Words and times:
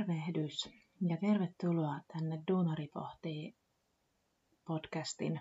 Tervehdys 0.00 0.70
ja 1.00 1.16
tervetuloa 1.16 2.00
tänne 2.12 2.42
Duunari 2.48 2.88
pohtii 2.88 3.56
podcastin 4.66 5.40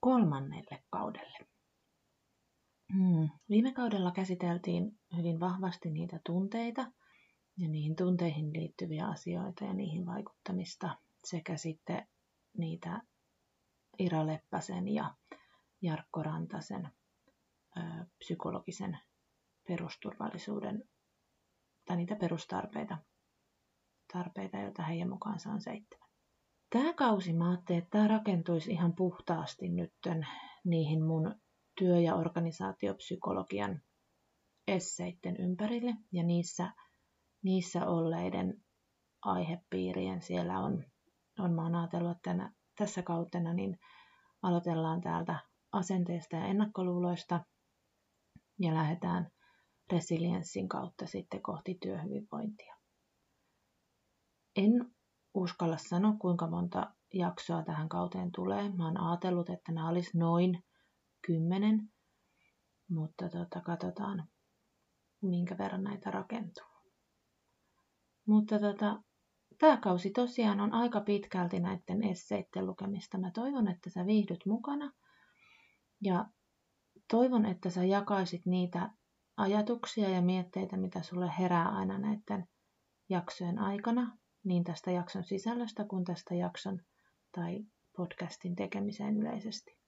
kolmannelle 0.00 0.82
kaudelle. 0.90 1.38
Hmm. 2.92 3.28
Viime 3.50 3.72
kaudella 3.72 4.12
käsiteltiin 4.12 4.98
hyvin 5.16 5.40
vahvasti 5.40 5.90
niitä 5.90 6.20
tunteita 6.26 6.92
ja 7.56 7.68
niihin 7.68 7.96
tunteihin 7.96 8.52
liittyviä 8.52 9.06
asioita 9.06 9.64
ja 9.64 9.74
niihin 9.74 10.06
vaikuttamista 10.06 10.98
sekä 11.24 11.56
sitten 11.56 12.08
niitä 12.58 13.02
Ira 13.98 14.26
Leppäsen 14.26 14.88
ja 14.88 15.14
Jarkko 15.82 16.22
Rantasen 16.22 16.90
ö, 17.76 17.80
psykologisen 18.18 18.98
perusturvallisuuden 19.68 20.84
tai 21.84 21.96
niitä 21.96 22.16
perustarpeita, 22.16 22.98
tarpeita, 24.12 24.56
joita 24.56 24.82
heidän 24.82 25.08
mukaansa 25.08 25.50
on 25.50 25.60
seitsemän. 25.60 26.08
Tämä 26.70 26.92
kausi 26.94 27.32
mä 27.32 27.50
ajattelin, 27.50 27.78
että 27.78 27.90
tämä 27.90 28.08
rakentuisi 28.08 28.70
ihan 28.70 28.94
puhtaasti 28.94 29.68
nyt 29.68 29.92
niihin 30.64 31.04
mun 31.04 31.34
työ- 31.78 32.00
ja 32.00 32.14
organisaatiopsykologian 32.14 33.80
esseitten 34.68 35.36
ympärille 35.36 35.94
ja 36.12 36.22
niissä, 36.22 36.72
niissä 37.42 37.86
olleiden 37.86 38.62
aihepiirien 39.22 40.22
siellä 40.22 40.58
on, 40.58 40.84
on 41.38 41.52
mä 41.52 41.62
oon 41.62 41.74
ajatellut, 41.74 42.10
että 42.10 42.30
tänä, 42.30 42.52
tässä 42.78 43.02
kautena 43.02 43.52
niin 43.52 43.78
aloitellaan 44.42 45.00
täältä 45.00 45.38
asenteesta 45.72 46.36
ja 46.36 46.46
ennakkoluuloista 46.46 47.40
ja 48.58 48.74
lähdetään 48.74 49.30
resilienssin 49.92 50.68
kautta 50.68 51.06
sitten 51.06 51.42
kohti 51.42 51.78
työhyvinvointia. 51.82 52.81
En 54.56 54.94
uskalla 55.34 55.76
sanoa, 55.76 56.16
kuinka 56.18 56.46
monta 56.46 56.94
jaksoa 57.14 57.62
tähän 57.62 57.88
kauteen 57.88 58.32
tulee. 58.32 58.68
Mä 58.68 58.84
oon 58.84 59.00
ajatellut, 59.00 59.50
että 59.50 59.72
nämä 59.72 59.88
olisi 59.88 60.18
noin 60.18 60.64
kymmenen, 61.26 61.92
mutta 62.88 63.28
tota, 63.28 63.60
katsotaan, 63.60 64.28
minkä 65.20 65.58
verran 65.58 65.84
näitä 65.84 66.10
rakentuu. 66.10 66.72
Mutta 68.26 68.58
tota, 68.58 69.02
tämä 69.58 69.76
kausi 69.76 70.10
tosiaan 70.10 70.60
on 70.60 70.72
aika 70.72 71.00
pitkälti 71.00 71.60
näiden 71.60 72.02
esseiden 72.02 72.66
lukemista. 72.66 73.18
Mä 73.18 73.30
toivon, 73.30 73.68
että 73.68 73.90
sä 73.90 74.06
viihdyt 74.06 74.46
mukana 74.46 74.92
ja 76.00 76.26
toivon, 77.10 77.46
että 77.46 77.70
sä 77.70 77.84
jakaisit 77.84 78.46
niitä 78.46 78.90
ajatuksia 79.36 80.08
ja 80.08 80.22
mietteitä, 80.22 80.76
mitä 80.76 81.02
sulle 81.02 81.30
herää 81.38 81.68
aina 81.68 81.98
näiden 81.98 82.48
jaksojen 83.08 83.58
aikana, 83.58 84.18
niin 84.44 84.64
tästä 84.64 84.90
jakson 84.90 85.24
sisällöstä 85.24 85.84
kuin 85.84 86.04
tästä 86.04 86.34
jakson 86.34 86.80
tai 87.36 87.64
podcastin 87.96 88.56
tekemiseen 88.56 89.16
yleisesti. 89.16 89.78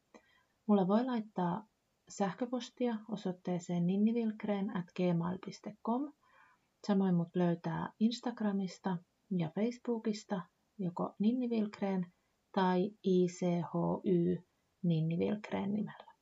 Mulle 0.67 0.89
voi 0.89 1.05
laittaa 1.05 1.67
sähköpostia 2.09 2.97
osoitteeseen 3.09 3.87
ninnivilkreen.gmail.com. 3.87 6.13
Samoin 6.87 7.15
mut 7.15 7.37
löytää 7.37 7.93
Instagramista 8.01 8.99
ja 9.31 9.51
Facebookista 9.55 10.43
joko 10.79 11.15
ninnivilkreen 11.19 12.13
tai 12.53 12.91
ICHY 13.03 14.47
ninnivilkreen 14.83 15.73
nimellä. 15.73 16.15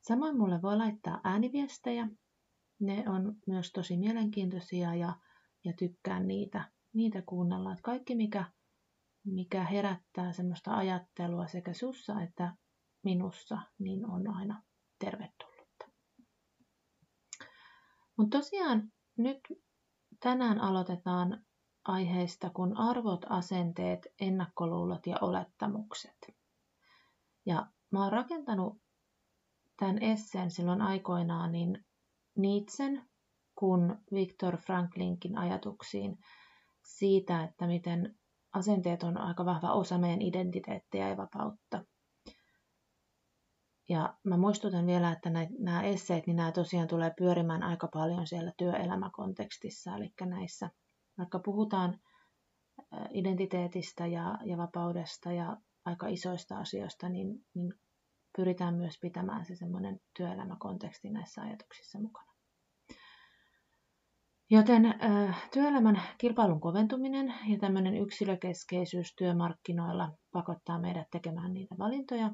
Samoin 0.00 0.38
mulle 0.38 0.62
voi 0.62 0.76
laittaa 0.76 1.20
ääniviestejä. 1.24 2.08
Ne 2.80 3.04
on 3.08 3.36
myös 3.46 3.72
tosi 3.72 3.96
mielenkiintoisia 3.96 4.94
ja, 4.94 5.16
ja 5.64 5.72
tykkään 5.72 6.28
niitä, 6.28 6.72
niitä 6.94 7.22
kuunnella. 7.22 7.72
Että 7.72 7.82
kaikki, 7.82 8.14
mikä, 8.14 8.44
mikä 9.24 9.64
herättää 9.64 10.32
semmoista 10.32 10.76
ajattelua 10.76 11.46
sekä 11.46 11.72
sussa 11.72 12.22
että 12.22 12.54
minussa, 13.04 13.58
niin 13.78 14.10
on 14.10 14.36
aina 14.36 14.62
tervetullutta. 14.98 15.86
Mutta 18.16 18.38
tosiaan 18.38 18.92
nyt 19.16 19.38
tänään 20.20 20.60
aloitetaan 20.60 21.44
aiheista 21.84 22.50
kuin 22.50 22.76
arvot, 22.76 23.26
asenteet, 23.28 24.06
ennakkoluulot 24.20 25.06
ja 25.06 25.16
olettamukset. 25.20 26.16
Ja 27.46 27.66
mä 27.90 28.02
oon 28.02 28.12
rakentanut 28.12 28.82
tämän 29.76 30.02
esseen 30.02 30.50
silloin 30.50 30.82
aikoinaan 30.82 31.52
niin 31.52 31.84
Nietzschen 32.36 33.08
kuin 33.54 33.96
Viktor 34.12 34.56
Franklinkin 34.56 35.38
ajatuksiin 35.38 36.18
siitä, 36.84 37.44
että 37.44 37.66
miten 37.66 38.18
asenteet 38.52 39.02
on 39.02 39.18
aika 39.18 39.44
vahva 39.44 39.72
osa 39.72 39.98
meidän 39.98 40.22
identiteettiä 40.22 41.08
ja 41.08 41.16
vapautta. 41.16 41.84
Ja 43.88 44.14
mä 44.24 44.36
muistutan 44.36 44.86
vielä, 44.86 45.12
että 45.12 45.30
nämä 45.58 45.82
esseet, 45.82 46.26
niin 46.26 46.36
nämä 46.36 46.52
tosiaan 46.52 46.88
tulee 46.88 47.12
pyörimään 47.18 47.62
aika 47.62 47.88
paljon 47.92 48.26
siellä 48.26 48.52
työelämäkontekstissa, 48.58 49.96
eli 49.96 50.12
näissä, 50.20 50.70
vaikka 51.18 51.38
puhutaan 51.38 52.00
identiteetistä 53.10 54.06
ja, 54.06 54.38
ja 54.44 54.56
vapaudesta 54.56 55.32
ja 55.32 55.56
aika 55.84 56.08
isoista 56.08 56.58
asioista, 56.58 57.08
niin, 57.08 57.46
niin 57.54 57.74
pyritään 58.36 58.74
myös 58.74 58.98
pitämään 59.00 59.44
se 59.44 59.56
semmoinen 59.56 60.00
työelämäkonteksti 60.16 61.10
näissä 61.10 61.42
ajatuksissa 61.42 62.00
mukana. 62.00 62.33
Joten 64.54 64.86
äh, 64.86 65.50
työelämän 65.52 66.02
kilpailun 66.18 66.60
koventuminen 66.60 67.34
ja 67.46 67.58
tämmöinen 67.58 67.96
yksilökeskeisyys 67.96 69.14
työmarkkinoilla 69.16 70.12
pakottaa 70.32 70.80
meidät 70.80 71.10
tekemään 71.10 71.54
niitä 71.54 71.74
valintoja, 71.78 72.30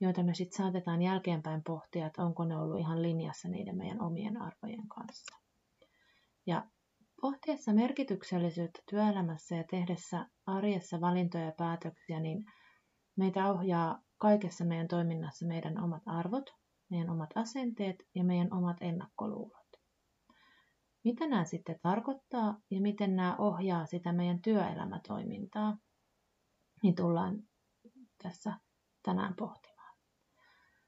joita 0.00 0.22
me 0.22 0.34
sitten 0.34 0.56
saatetaan 0.56 1.02
jälkeenpäin 1.02 1.62
pohtia, 1.66 2.06
että 2.06 2.22
onko 2.22 2.44
ne 2.44 2.56
ollut 2.56 2.80
ihan 2.80 3.02
linjassa 3.02 3.48
niiden 3.48 3.76
meidän 3.76 4.02
omien 4.02 4.42
arvojen 4.42 4.88
kanssa. 4.88 5.36
Ja 6.46 6.64
pohtiessa 7.20 7.72
merkityksellisyyttä 7.72 8.82
työelämässä 8.90 9.56
ja 9.56 9.64
tehdessä 9.70 10.26
arjessa 10.46 11.00
valintoja 11.00 11.44
ja 11.44 11.52
päätöksiä, 11.58 12.20
niin 12.20 12.44
meitä 13.16 13.52
ohjaa 13.52 13.98
kaikessa 14.18 14.64
meidän 14.64 14.88
toiminnassa 14.88 15.46
meidän 15.46 15.84
omat 15.84 16.02
arvot, 16.06 16.50
meidän 16.90 17.10
omat 17.10 17.30
asenteet 17.34 17.96
ja 18.14 18.24
meidän 18.24 18.52
omat 18.52 18.76
ennakkoluulot. 18.80 19.61
Mitä 21.04 21.26
nämä 21.26 21.44
sitten 21.44 21.78
tarkoittaa 21.82 22.60
ja 22.70 22.80
miten 22.80 23.16
nämä 23.16 23.36
ohjaa 23.36 23.86
sitä 23.86 24.12
meidän 24.12 24.42
työelämätoimintaa, 24.42 25.78
niin 26.82 26.94
tullaan 26.94 27.42
tässä 28.22 28.52
tänään 29.02 29.34
pohtimaan. 29.36 29.96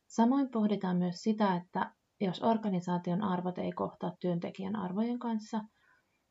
Samoin 0.06 0.50
pohditaan 0.50 0.96
myös 0.96 1.22
sitä, 1.22 1.56
että 1.56 1.94
jos 2.20 2.42
organisaation 2.42 3.22
arvot 3.22 3.58
ei 3.58 3.72
kohtaa 3.72 4.16
työntekijän 4.20 4.76
arvojen 4.76 5.18
kanssa, 5.18 5.64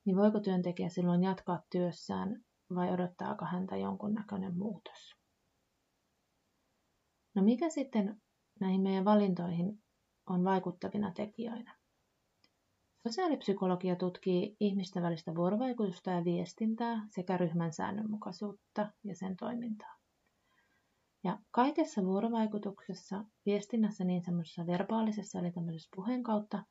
niin 0.05 0.15
voiko 0.15 0.39
työntekijä 0.39 0.89
silloin 0.89 1.23
jatkaa 1.23 1.61
työssään 1.71 2.45
vai 2.75 2.93
odottaako 2.93 3.45
häntä 3.45 3.77
jonkunnäköinen 3.77 4.57
muutos. 4.57 5.15
No 7.35 7.43
mikä 7.43 7.69
sitten 7.69 8.21
näihin 8.59 8.81
meidän 8.81 9.05
valintoihin 9.05 9.83
on 10.29 10.43
vaikuttavina 10.43 11.11
tekijöinä? 11.11 11.82
Sosiaalipsykologia 13.07 13.95
tutkii 13.95 14.57
ihmisten 14.59 15.03
välistä 15.03 15.35
vuorovaikutusta 15.35 16.11
ja 16.11 16.23
viestintää 16.25 17.07
sekä 17.09 17.37
ryhmän 17.37 17.73
säännönmukaisuutta 17.73 18.91
ja 19.03 19.15
sen 19.15 19.37
toimintaa. 19.37 19.95
Ja 21.23 21.39
kaikessa 21.51 22.03
vuorovaikutuksessa, 22.03 23.25
viestinnässä 23.45 24.03
niin 24.03 24.23
semmoisessa 24.23 24.65
verbaalisessa 24.65 25.39
eli 25.39 25.51
tämmöisessä 25.51 25.89
puheen 25.95 26.23
kautta, 26.23 26.63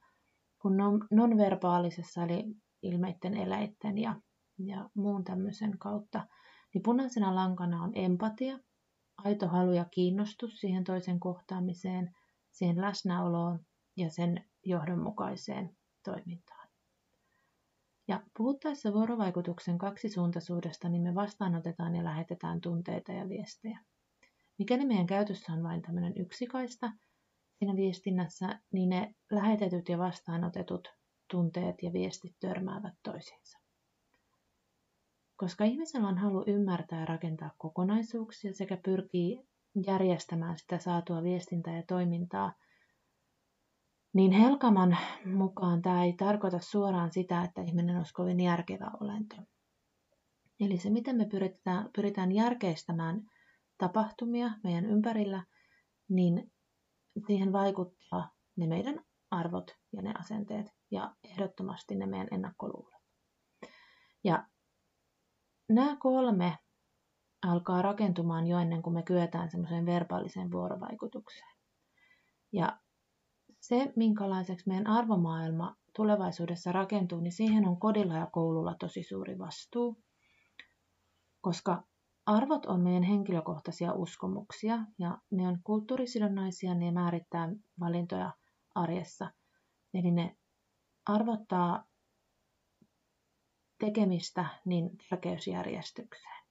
kuin 0.59 0.75
non-verbaalisessa 1.11 2.23
eli 2.23 2.45
ilmeiden, 2.83 3.37
eläitten 3.37 3.99
ja, 3.99 4.21
ja 4.59 4.91
muun 4.95 5.25
tämmöisen 5.25 5.79
kautta, 5.79 6.27
niin 6.75 6.83
punaisena 6.83 7.35
lankana 7.35 7.83
on 7.83 7.93
empatia– 7.95 8.59
aito 9.25 9.49
halu 9.49 9.73
ja 9.73 9.85
kiinnostus 9.85 10.61
siihen 10.61 10.85
toisen 10.85 11.21
kohtaamiseen, 11.21 12.17
siihen 12.51 12.81
läsnäoloon 12.81 13.61
ja 13.97 14.11
sen 14.11 14.45
johdonmukaiseen 14.65 15.77
toimintaan. 16.05 16.69
Ja 18.09 18.23
puhuttaessa 18.37 18.93
vuorovaikutuksen 18.93 19.79
kaksisuuntaisuudesta, 19.79 20.89
niin 20.89 21.03
me 21.03 21.15
vastaanotetaan 21.15 21.97
ja 21.97 22.05
lähetetään 22.05 22.61
tunteita 22.61 23.13
ja 23.13 23.29
viestejä. 23.29 23.79
Mikäli 24.59 24.85
meidän 24.85 25.07
käytössä 25.07 25.53
on 25.53 25.63
vain 25.63 25.83
tämmöinen 25.83 26.13
yksikaista 26.17 26.93
siinä 27.59 27.77
viestinnässä, 27.77 28.61
niin 28.73 28.89
ne 28.89 29.15
lähetetyt 29.31 29.89
ja 29.89 29.99
vastaanotetut 29.99 30.89
tunteet 31.31 31.83
ja 31.83 31.93
viestit 31.93 32.37
törmäävät 32.41 32.95
toisiinsa. 33.03 33.59
Koska 35.37 35.65
ihmisellä 35.65 36.09
on 36.09 36.19
halu 36.19 36.45
ymmärtää 36.47 37.01
ja 37.01 37.07
rakentaa 37.07 37.51
kokonaisuuksia 37.59 38.55
sekä 38.55 38.77
pyrkii 38.77 39.47
järjestämään 39.87 40.59
sitä 40.59 40.79
saatua 40.79 41.23
viestintää 41.23 41.77
ja 41.77 41.83
toimintaa 41.89 42.53
Niin 44.15 44.33
Helkaman 44.33 44.97
mukaan 45.25 45.83
tämä 45.83 46.05
ei 46.05 46.13
tarkoita 46.13 46.59
suoraan 46.59 47.13
sitä, 47.13 47.43
että 47.43 47.63
ihminen 47.63 47.97
olisi 47.97 48.15
kovin 48.15 48.41
järkevä 48.41 48.91
olento. 49.01 49.37
Eli 50.61 50.79
se, 50.79 50.91
miten 50.91 51.17
me 51.17 51.25
pyritään, 51.25 51.91
pyritään 51.97 52.33
järkeistämään 52.33 53.23
tapahtumia 53.79 54.51
meidän 54.65 54.85
ympärillä, 54.85 55.45
niin 56.09 56.53
siihen 57.27 57.53
vaikuttaa 57.53 58.31
ne 58.57 58.67
meidän 58.67 59.05
arvot 59.31 59.77
ja 59.93 60.03
ne 60.03 60.15
asenteet 60.19 60.67
ja 60.91 61.15
ehdottomasti 61.25 61.95
ne 61.95 62.07
meidän 62.07 62.29
ennakkoluulot. 62.31 63.03
Ja 64.25 64.47
nämä 65.69 65.97
kolme 65.97 66.59
alkaa 67.47 67.83
rakentumaan 67.83 68.47
jo 68.47 68.59
ennen 68.59 68.83
kuin 68.83 68.95
me 68.95 69.03
kyetään 69.03 69.51
semmoiseen 69.51 69.87
verbaaliseen 69.87 70.51
vuorovaikutukseen. 70.51 71.57
Ja 72.53 72.82
se, 73.63 73.93
minkälaiseksi 73.97 74.69
meidän 74.69 74.87
arvomaailma 74.87 75.77
tulevaisuudessa 75.97 76.73
rakentuu, 76.73 77.21
niin 77.21 77.33
siihen 77.33 77.69
on 77.69 77.81
kodilla 77.81 78.15
ja 78.15 78.27
koululla 78.33 78.75
tosi 78.79 79.03
suuri 79.03 79.39
vastuu, 79.39 80.03
koska 81.41 81.83
arvot 82.27 82.67
on 82.67 82.81
meidän 82.81 83.03
henkilökohtaisia 83.03 83.93
uskomuksia 83.93 84.79
ja 84.99 85.19
ne 85.31 85.49
on 85.49 85.59
kulttuurisidonnaisia, 85.65 86.75
ne 86.75 86.93
määrittää 86.93 87.49
valintoja 87.81 88.33
arjessa. 88.75 89.31
Eli 89.95 90.11
ne 90.11 90.37
arvottaa 91.07 91.85
tekemistä 93.79 94.47
niin 94.65 94.91
tärkeysjärjestykseen. 95.11 96.43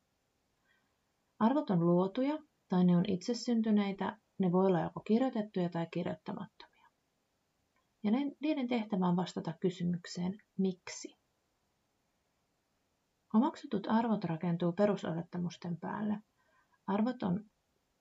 Arvot 1.40 1.70
on 1.70 1.86
luotuja 1.86 2.38
tai 2.70 2.84
ne 2.84 2.98
on 2.98 3.04
itse 3.08 3.34
syntyneitä, 3.34 4.18
ne 4.38 4.52
voi 4.52 4.66
olla 4.66 4.82
joko 4.82 5.00
kirjoitettuja 5.00 5.70
tai 5.70 5.88
kirjoittamattomia. 5.94 6.71
Ja 8.04 8.12
niiden 8.40 8.68
tehtävä 8.68 9.08
on 9.08 9.16
vastata 9.16 9.54
kysymykseen 9.62 10.38
miksi. 10.58 11.18
Omaksutut 13.34 13.88
arvot 13.90 14.24
rakentuu 14.24 14.72
perusolettamusten 14.72 15.78
päälle. 15.78 16.18
Arvot 16.88 17.24
on 17.24 17.46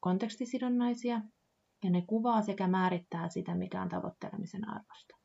kontekstisidonnaisia 0.01 1.21
ja 1.85 1.91
ne 1.91 2.03
kuvaa 2.07 2.43
sekä 2.43 2.69
määrittää 2.69 3.29
sitä, 3.29 3.55
mikä 3.55 3.83
on 3.83 3.89
tavoittelemisen 3.89 4.69
arvosta. 4.69 5.17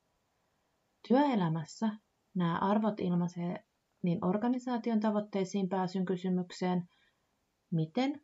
Työelämässä 1.07 1.89
nämä 2.35 2.57
arvot 2.57 2.99
ilmaisee 2.99 3.65
niin 4.03 4.25
organisaation 4.25 4.99
tavoitteisiin 4.99 5.69
pääsyn 5.69 6.05
kysymykseen, 6.05 6.89
miten, 7.71 8.21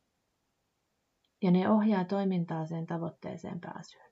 ja 1.41 1.51
ne 1.51 1.69
ohjaa 1.69 2.05
toimintaa 2.05 2.65
sen 2.65 2.85
tavoitteeseen 2.85 3.59
pääsyyn. 3.59 4.10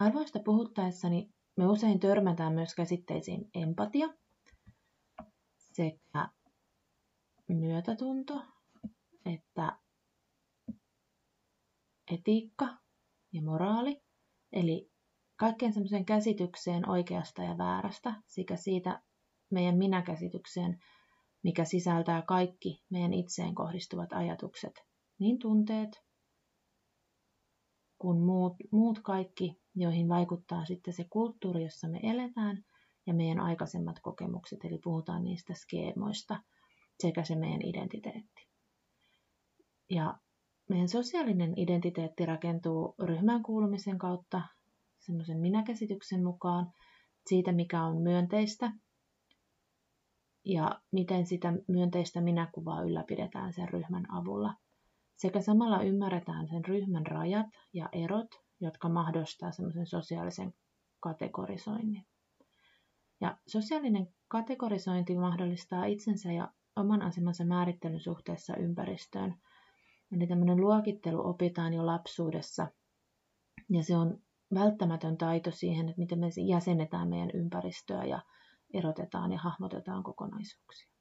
Arvoista 0.00 0.38
puhuttaessani 0.44 1.30
me 1.56 1.66
usein 1.66 2.00
törmätään 2.00 2.52
myös 2.52 2.74
käsitteisiin 2.74 3.50
empatia 3.54 4.08
sekä 5.56 6.28
myötätunto 7.48 8.42
että 9.26 9.78
etiikka 12.10 12.66
ja 13.32 13.42
moraali, 13.42 14.02
eli 14.52 14.90
kaikkeen 15.36 15.72
semmoiseen 15.72 16.04
käsitykseen 16.04 16.88
oikeasta 16.88 17.42
ja 17.42 17.58
väärästä 17.58 18.14
sekä 18.26 18.56
siitä 18.56 19.02
meidän 19.50 19.78
minäkäsitykseen, 19.78 20.78
mikä 21.42 21.64
sisältää 21.64 22.22
kaikki 22.22 22.84
meidän 22.90 23.12
itseen 23.12 23.54
kohdistuvat 23.54 24.12
ajatukset, 24.12 24.84
niin 25.18 25.38
tunteet 25.38 26.09
kuin 28.00 28.20
muut, 28.20 28.56
muut 28.72 28.98
kaikki, 29.02 29.60
joihin 29.74 30.08
vaikuttaa 30.08 30.64
sitten 30.64 30.94
se 30.94 31.04
kulttuuri, 31.10 31.62
jossa 31.62 31.88
me 31.88 32.00
eletään 32.02 32.64
ja 33.06 33.14
meidän 33.14 33.40
aikaisemmat 33.40 34.00
kokemukset, 34.02 34.64
eli 34.64 34.78
puhutaan 34.78 35.24
niistä 35.24 35.54
skeemoista 35.54 36.42
sekä 36.98 37.24
se 37.24 37.36
meidän 37.36 37.62
identiteetti. 37.62 38.48
Ja 39.90 40.18
meidän 40.68 40.88
sosiaalinen 40.88 41.52
identiteetti 41.56 42.26
rakentuu 42.26 42.94
ryhmään 42.98 43.42
kuulumisen 43.42 43.98
kautta 43.98 44.42
semmoisen 44.98 45.38
minäkäsityksen 45.38 46.24
mukaan 46.24 46.72
siitä, 47.26 47.52
mikä 47.52 47.84
on 47.84 48.02
myönteistä 48.02 48.72
ja 50.44 50.80
miten 50.92 51.26
sitä 51.26 51.52
myönteistä 51.68 52.20
minäkuvaa 52.20 52.82
ylläpidetään 52.82 53.52
sen 53.52 53.68
ryhmän 53.68 54.12
avulla. 54.12 54.54
Sekä 55.20 55.40
samalla 55.40 55.82
ymmärretään 55.82 56.48
sen 56.48 56.64
ryhmän 56.64 57.06
rajat 57.06 57.46
ja 57.72 57.88
erot, 57.92 58.26
jotka 58.60 58.88
mahdollistaa 58.88 59.52
semmoisen 59.52 59.86
sosiaalisen 59.86 60.54
kategorisoinnin. 61.00 62.06
Ja 63.20 63.38
sosiaalinen 63.46 64.08
kategorisointi 64.28 65.16
mahdollistaa 65.16 65.84
itsensä 65.84 66.32
ja 66.32 66.52
oman 66.76 67.02
asemansa 67.02 67.44
määrittelyn 67.44 68.00
suhteessa 68.00 68.56
ympäristöön. 68.56 69.34
Eli 70.16 70.26
tämmöinen 70.26 70.60
luokittelu 70.60 71.28
opitaan 71.28 71.74
jo 71.74 71.86
lapsuudessa 71.86 72.66
ja 73.70 73.82
se 73.82 73.96
on 73.96 74.18
välttämätön 74.54 75.18
taito 75.18 75.50
siihen, 75.50 75.88
että 75.88 76.00
miten 76.00 76.18
me 76.18 76.28
jäsennetään 76.46 77.08
meidän 77.08 77.30
ympäristöä 77.34 78.04
ja 78.04 78.22
erotetaan 78.74 79.32
ja 79.32 79.38
hahmotetaan 79.38 80.02
kokonaisuuksia. 80.02 80.99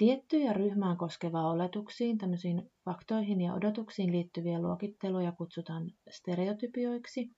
Tiettyjä 0.00 0.52
ryhmään 0.52 0.96
koskevaa 0.96 1.50
oletuksiin, 1.50 2.18
tämmöisiin 2.18 2.70
faktoihin 2.84 3.40
ja 3.40 3.54
odotuksiin 3.54 4.12
liittyviä 4.12 4.60
luokitteluja 4.60 5.32
kutsutaan 5.32 5.90
stereotypioiksi. 6.10 7.30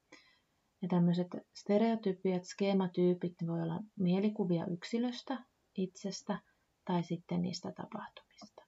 Ja 0.83 0.89
tämmöiset 0.89 1.27
stereotypiat, 1.55 2.45
skeematyypit 2.45 3.35
voi 3.47 3.63
olla 3.63 3.81
mielikuvia 3.99 4.67
yksilöstä, 4.67 5.45
itsestä 5.77 6.39
tai 6.85 7.03
sitten 7.03 7.43
niistä 7.43 7.73
tapahtumista. 7.73 8.63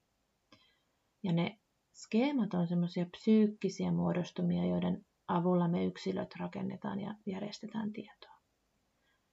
Ja 1.22 1.32
ne 1.32 1.58
skeemat 1.92 2.54
on 2.54 2.66
semmoisia 2.66 3.06
psyykkisiä 3.06 3.92
muodostumia, 3.92 4.66
joiden 4.66 5.04
avulla 5.28 5.68
me 5.68 5.84
yksilöt 5.84 6.36
rakennetaan 6.40 7.00
ja 7.00 7.14
järjestetään 7.26 7.92
tietoa. 7.92 8.38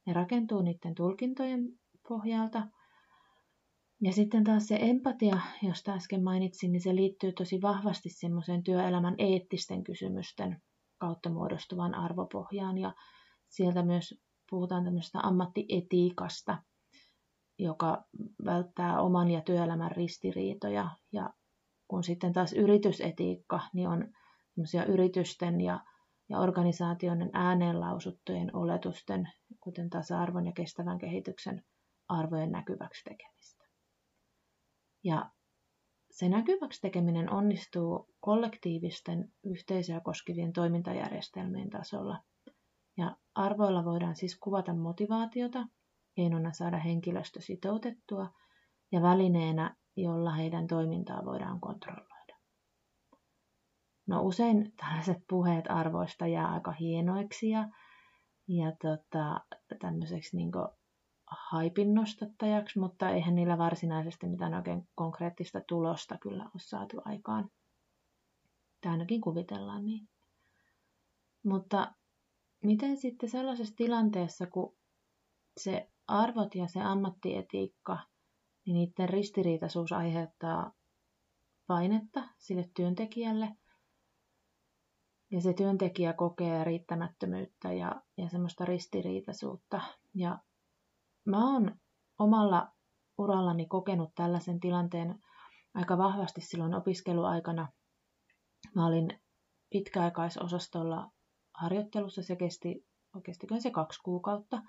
Ne 0.05 0.13
rakentuu 0.13 0.61
niiden 0.61 0.95
tulkintojen 0.95 1.79
pohjalta. 2.07 2.67
Ja 4.01 4.13
sitten 4.13 4.43
taas 4.43 4.67
se 4.67 4.77
empatia, 4.81 5.37
josta 5.61 5.93
äsken 5.93 6.23
mainitsin, 6.23 6.71
niin 6.71 6.81
se 6.81 6.95
liittyy 6.95 7.31
tosi 7.31 7.61
vahvasti 7.61 8.09
semmoiseen 8.09 8.63
työelämän 8.63 9.15
eettisten 9.17 9.83
kysymysten 9.83 10.61
kautta 10.97 11.29
muodostuvaan 11.29 11.95
arvopohjaan. 11.95 12.77
Ja 12.77 12.93
sieltä 13.49 13.83
myös 13.83 14.21
puhutaan 14.49 14.83
tämmöisestä 14.83 15.19
ammattietiikasta, 15.19 16.57
joka 17.59 18.03
välttää 18.45 19.01
oman 19.01 19.31
ja 19.31 19.41
työelämän 19.41 19.91
ristiriitoja. 19.91 20.89
Ja 21.11 21.33
kun 21.87 22.03
sitten 22.03 22.33
taas 22.33 22.53
yritysetiikka, 22.53 23.59
niin 23.73 23.87
on 23.87 24.07
yritysten 24.87 25.61
ja 25.61 25.79
ja 26.29 26.39
organisaatioiden 26.39 27.29
ääneen 27.33 27.79
lausuttujen 27.79 28.55
oletusten, 28.55 29.29
kuten 29.59 29.89
tasa-arvon 29.89 30.45
ja 30.45 30.51
kestävän 30.51 30.97
kehityksen 30.97 31.63
arvojen 32.07 32.51
näkyväksi 32.51 33.03
tekemistä. 33.03 33.60
Ja 35.03 35.29
se 36.11 36.29
näkyväksi 36.29 36.81
tekeminen 36.81 37.29
onnistuu 37.33 38.15
kollektiivisten 38.19 39.33
yhteisöä 39.43 39.99
koskevien 39.99 40.53
toimintajärjestelmien 40.53 41.69
tasolla. 41.69 42.23
Ja 42.97 43.15
arvoilla 43.35 43.85
voidaan 43.85 44.15
siis 44.15 44.39
kuvata 44.39 44.73
motivaatiota, 44.73 45.67
keinona 46.15 46.51
saada 46.51 46.77
henkilöstö 46.77 47.41
sitoutettua 47.41 48.29
ja 48.91 49.01
välineenä, 49.01 49.75
jolla 49.95 50.31
heidän 50.31 50.67
toimintaa 50.67 51.25
voidaan 51.25 51.59
kontrolloida. 51.59 52.35
No 54.07 54.21
usein 54.21 54.73
tällaiset 54.77 55.17
puheet 55.29 55.65
arvoista 55.69 56.27
jää 56.27 56.47
aika 56.47 56.71
hienoiksi 56.71 57.49
ja, 57.49 57.69
ja 58.47 58.71
tota, 58.81 59.41
tämmöiseksi 59.79 60.37
niin 60.37 60.51
haipin 61.31 61.93
nostattajaksi, 61.93 62.79
mutta 62.79 63.09
eihän 63.09 63.35
niillä 63.35 63.57
varsinaisesti 63.57 64.27
mitään 64.27 64.53
oikein 64.53 64.87
konkreettista 64.95 65.61
tulosta 65.67 66.17
kyllä 66.17 66.43
ole 66.43 66.51
saatu 66.57 67.01
aikaan. 67.05 67.49
Tai 68.81 68.91
ainakin 68.91 69.21
kuvitellaan 69.21 69.85
niin. 69.85 70.09
Mutta 71.43 71.93
miten 72.63 72.97
sitten 72.97 73.29
sellaisessa 73.29 73.75
tilanteessa, 73.75 74.47
kun 74.47 74.77
se 75.57 75.89
arvot 76.07 76.55
ja 76.55 76.67
se 76.67 76.81
ammattietiikka, 76.81 77.97
niin 78.65 78.73
niiden 78.73 79.09
ristiriitaisuus 79.09 79.91
aiheuttaa 79.91 80.71
painetta 81.67 82.23
sille 82.37 82.69
työntekijälle, 82.75 83.55
ja 85.31 85.41
se 85.41 85.53
työntekijä 85.53 86.13
kokee 86.13 86.63
riittämättömyyttä 86.63 87.73
ja, 87.73 88.01
ja 88.17 88.29
semmoista 88.29 88.65
ristiriitaisuutta. 88.65 89.81
Ja 90.13 90.39
mä 91.25 91.53
oon 91.53 91.75
omalla 92.19 92.71
urallani 93.17 93.65
kokenut 93.65 94.11
tällaisen 94.15 94.59
tilanteen 94.59 95.19
aika 95.73 95.97
vahvasti 95.97 96.41
silloin 96.41 96.73
opiskeluaikana. 96.73 97.67
Mä 98.75 98.85
olin 98.85 99.21
pitkäaikaisosastolla 99.69 101.11
harjoittelussa. 101.53 102.23
Se 102.23 102.35
kesti, 102.35 102.85
kestikö 103.23 103.59
se 103.59 103.71
kaksi 103.71 103.99
kuukautta. 104.03 104.61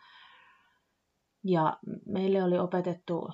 Ja 1.45 1.79
meille 2.07 2.43
oli 2.43 2.59
opetettu 2.59 3.29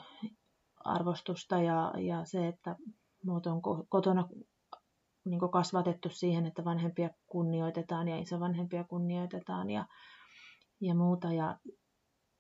arvostusta 0.85 1.63
ja, 1.63 1.93
ja 1.99 2.25
se, 2.25 2.49
että 2.49 2.77
muut 3.25 3.47
on 3.47 3.63
kotona 3.89 4.29
niin 5.25 5.41
kasvatettu 5.53 6.09
siihen, 6.11 6.47
että 6.47 6.65
vanhempia 6.65 7.11
kunnioitetaan 7.27 8.09
ja 8.09 8.19
isovanhempia 8.19 8.85
kunnioitetaan 8.85 9.71
ja, 9.71 9.87
ja 10.81 10.95
muuta. 10.95 11.33
Ja 11.33 11.59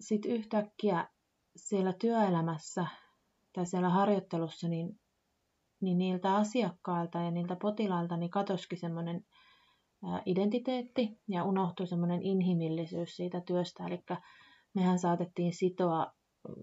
sitten 0.00 0.32
yhtäkkiä 0.32 1.08
siellä 1.56 1.92
työelämässä 1.92 2.86
tai 3.52 3.66
siellä 3.66 3.88
harjoittelussa, 3.88 4.68
niin, 4.68 5.00
niin 5.80 5.98
niiltä 5.98 6.34
asiakkailta 6.34 7.18
ja 7.18 7.30
niiltä 7.30 7.56
potilailta 7.56 8.16
niin 8.16 8.30
katoski 8.30 8.76
semmoinen 8.76 9.24
identiteetti 10.26 11.20
ja 11.28 11.44
unohtui 11.44 11.86
semmoinen 11.86 12.22
inhimillisyys 12.22 13.16
siitä 13.16 13.40
työstä. 13.40 13.86
Eli 13.86 14.02
mehän 14.74 14.98
saatettiin 14.98 15.52
sitoa, 15.54 16.12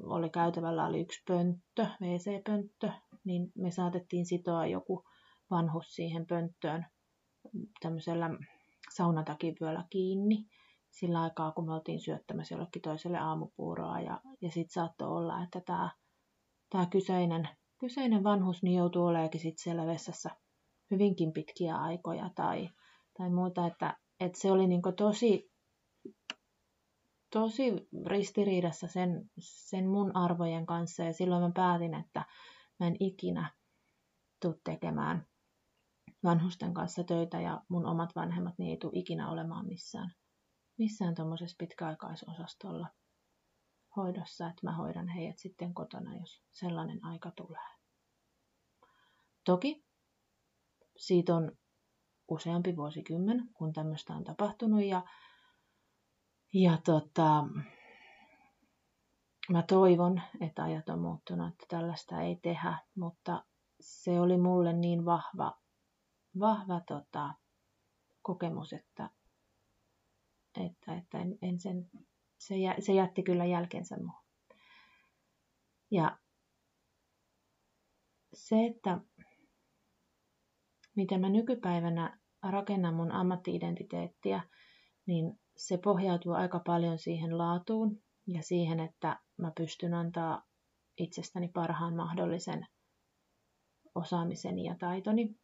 oli 0.03 0.29
käytävällä 0.29 0.85
oli 0.85 1.01
yksi 1.01 1.23
pönttö, 1.27 1.85
WC-pönttö, 2.01 2.91
niin 3.23 3.51
me 3.55 3.71
saatettiin 3.71 4.25
sitoa 4.25 4.65
joku 4.65 5.03
vanhus 5.49 5.85
siihen 5.95 6.27
pönttöön 6.27 6.85
tämmöisellä 7.79 8.29
saunatakipyöllä 8.95 9.85
kiinni 9.89 10.45
sillä 10.99 11.21
aikaa, 11.21 11.51
kun 11.51 11.65
me 11.65 11.73
oltiin 11.73 11.99
syöttämässä 11.99 12.55
jollekin 12.55 12.81
toiselle 12.81 13.17
aamupuuroa. 13.17 13.99
Ja, 13.99 14.21
ja 14.41 14.51
sitten 14.51 14.73
saattoi 14.73 15.07
olla, 15.07 15.43
että 15.43 15.61
tämä 15.61 15.89
tää 16.69 16.85
kyseinen, 16.85 17.49
kyseinen 17.79 18.23
vanhus 18.23 18.63
niin 18.63 18.77
joutuu 18.77 19.05
olemaan 19.05 19.29
sit 19.37 19.57
siellä 19.57 19.85
vessassa 19.85 20.29
hyvinkin 20.91 21.33
pitkiä 21.33 21.75
aikoja 21.75 22.29
tai, 22.35 22.69
tai 23.17 23.29
muuta. 23.29 23.67
Että, 23.67 23.97
että 24.19 24.41
se 24.41 24.51
oli 24.51 24.67
niinku 24.67 24.91
tosi, 24.91 25.51
tosi 27.33 27.87
ristiriidassa 28.05 28.87
sen, 28.87 29.29
sen 29.39 29.87
mun 29.87 30.15
arvojen 30.15 30.65
kanssa. 30.65 31.03
Ja 31.03 31.13
silloin 31.13 31.43
mä 31.43 31.51
päätin, 31.55 31.93
että 31.93 32.25
mä 32.79 32.87
en 32.87 32.95
ikinä 32.99 33.51
tule 34.41 34.55
tekemään 34.63 35.27
vanhusten 36.23 36.73
kanssa 36.73 37.03
töitä 37.03 37.41
ja 37.41 37.61
mun 37.69 37.85
omat 37.85 38.15
vanhemmat 38.15 38.53
niin 38.57 38.69
ei 38.69 38.77
tule 38.77 38.91
ikinä 38.95 39.29
olemaan 39.29 39.67
missään, 39.67 40.11
missään 40.77 41.15
tuommoisessa 41.15 41.55
pitkäaikaisosastolla 41.59 42.87
hoidossa, 43.95 44.47
että 44.47 44.61
mä 44.63 44.75
hoidan 44.75 45.07
heidät 45.07 45.37
sitten 45.37 45.73
kotona, 45.73 46.15
jos 46.15 46.43
sellainen 46.51 47.05
aika 47.05 47.31
tulee. 47.31 47.67
Toki 49.45 49.85
siitä 50.97 51.35
on 51.35 51.51
useampi 52.27 52.75
vuosikymmen, 52.75 53.49
kun 53.53 53.73
tämmöistä 53.73 54.13
on 54.13 54.23
tapahtunut 54.23 54.83
ja, 54.83 55.03
ja 56.53 56.77
tota, 56.85 57.47
mä 59.49 59.63
toivon, 59.63 60.21
että 60.41 60.63
ajat 60.63 60.89
on 60.89 60.99
muuttunut, 60.99 61.47
että 61.47 61.65
tällaista 61.69 62.21
ei 62.21 62.35
tehdä, 62.35 62.79
mutta 62.95 63.45
se 63.79 64.19
oli 64.19 64.37
mulle 64.37 64.73
niin 64.73 65.05
vahva 65.05 65.65
vahva 66.39 66.81
tota, 66.87 67.33
kokemus, 68.21 68.73
että, 68.73 69.09
että, 70.61 70.97
että 70.97 71.19
en, 71.19 71.37
en 71.41 71.59
sen, 71.59 71.89
se, 72.37 72.57
jä, 72.57 72.75
se 72.79 72.93
jätti 72.93 73.23
kyllä 73.23 73.45
jälkensä 73.45 73.95
muuhun. 73.97 74.25
Ja 75.91 76.17
se, 78.33 78.65
että 78.65 78.99
miten 80.95 81.21
mä 81.21 81.29
nykypäivänä 81.29 82.19
rakennan 82.43 82.95
mun 82.95 83.11
ammattiidentiteettiä, 83.11 84.43
niin 85.05 85.39
se 85.57 85.77
pohjautuu 85.77 86.33
aika 86.33 86.59
paljon 86.59 86.97
siihen 86.97 87.37
laatuun 87.37 88.03
ja 88.27 88.43
siihen, 88.43 88.79
että 88.79 89.19
mä 89.37 89.51
pystyn 89.57 89.93
antaa 89.93 90.43
itsestäni 90.97 91.47
parhaan 91.47 91.95
mahdollisen 91.95 92.67
osaamiseni 93.95 94.63
ja 94.63 94.75
taitoni 94.79 95.35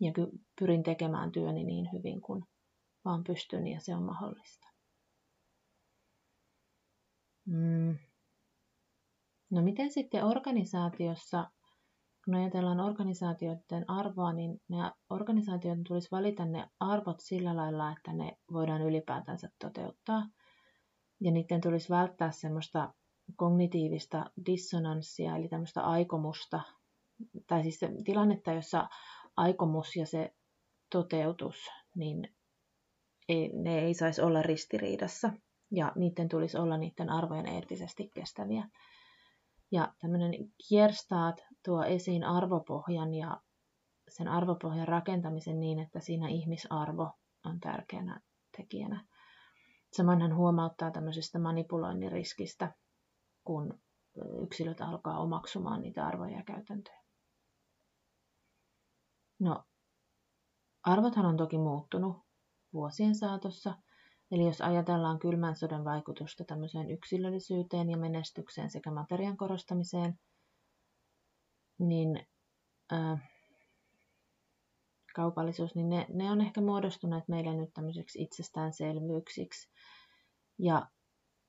ja 0.00 0.12
pyrin 0.60 0.82
tekemään 0.82 1.32
työni 1.32 1.64
niin 1.64 1.88
hyvin 1.92 2.20
kuin 2.20 2.44
vaan 3.08 3.24
pystyn 3.24 3.66
ja 3.66 3.80
se 3.80 3.94
on 3.94 4.02
mahdollista. 4.02 4.68
Mm. 7.46 7.98
No 9.50 9.62
miten 9.62 9.90
sitten 9.90 10.24
organisaatiossa, 10.24 11.50
kun 12.24 12.34
ajatellaan 12.34 12.80
organisaatioiden 12.80 13.90
arvoa, 13.90 14.32
niin 14.32 14.60
ne 14.68 14.76
organisaatioiden 15.10 15.84
tulisi 15.84 16.08
valita 16.10 16.44
ne 16.44 16.70
arvot 16.80 17.20
sillä 17.20 17.56
lailla, 17.56 17.92
että 17.92 18.12
ne 18.12 18.38
voidaan 18.52 18.82
ylipäätänsä 18.82 19.48
toteuttaa. 19.58 20.28
Ja 21.20 21.30
niiden 21.30 21.60
tulisi 21.60 21.88
välttää 21.88 22.30
semmoista 22.30 22.94
kognitiivista 23.36 24.30
dissonanssia, 24.46 25.36
eli 25.36 25.48
tämmöistä 25.48 25.82
aikomusta, 25.82 26.60
tai 27.46 27.62
siis 27.62 27.80
tilannetta, 28.04 28.52
jossa 28.52 28.88
aikomus 29.36 29.96
ja 29.96 30.06
se 30.06 30.34
toteutus, 30.90 31.70
niin 31.94 32.37
ei, 33.28 33.50
ne 33.54 33.78
ei 33.78 33.94
saisi 33.94 34.22
olla 34.22 34.42
ristiriidassa 34.42 35.32
ja 35.70 35.92
niiden 35.96 36.28
tulisi 36.28 36.58
olla 36.58 36.76
niiden 36.76 37.10
arvojen 37.10 37.46
eettisesti 37.48 38.10
kestäviä. 38.14 38.68
Ja 39.72 39.94
tämmöinen 40.00 40.34
kierstaat 40.68 41.46
tuo 41.64 41.84
esiin 41.84 42.24
arvopohjan 42.24 43.14
ja 43.14 43.40
sen 44.08 44.28
arvopohjan 44.28 44.88
rakentamisen 44.88 45.60
niin, 45.60 45.78
että 45.78 46.00
siinä 46.00 46.28
ihmisarvo 46.28 47.10
on 47.44 47.60
tärkeänä 47.60 48.20
tekijänä. 48.56 49.06
Samoin 49.92 50.22
hän 50.22 50.36
huomauttaa 50.36 50.90
tämmöisestä 50.90 51.38
manipuloinnin 51.38 52.12
riskistä, 52.12 52.74
kun 53.44 53.80
yksilöt 54.42 54.80
alkaa 54.80 55.18
omaksumaan 55.18 55.80
niitä 55.80 56.06
arvoja 56.06 56.36
ja 56.36 56.42
käytäntöjä. 56.42 57.02
No, 59.38 59.64
arvothan 60.82 61.26
on 61.26 61.36
toki 61.36 61.58
muuttunut 61.58 62.27
vuosien 62.72 63.14
saatossa. 63.14 63.74
Eli 64.30 64.44
jos 64.44 64.60
ajatellaan 64.60 65.18
kylmän 65.18 65.56
sodan 65.56 65.84
vaikutusta 65.84 66.44
tämmöiseen 66.44 66.90
yksilöllisyyteen 66.90 67.90
ja 67.90 67.96
menestykseen 67.96 68.70
sekä 68.70 68.90
materian 68.90 69.36
korostamiseen, 69.36 70.18
niin 71.78 72.26
äh, 72.92 73.30
kaupallisuus, 75.14 75.74
niin 75.74 75.88
ne, 75.88 76.06
ne 76.14 76.30
on 76.30 76.40
ehkä 76.40 76.60
muodostuneet 76.60 77.28
meille 77.28 77.54
nyt 77.54 77.70
tämmöiseksi 77.74 78.22
itsestäänselvyyksiksi. 78.22 79.68
Ja 80.58 80.88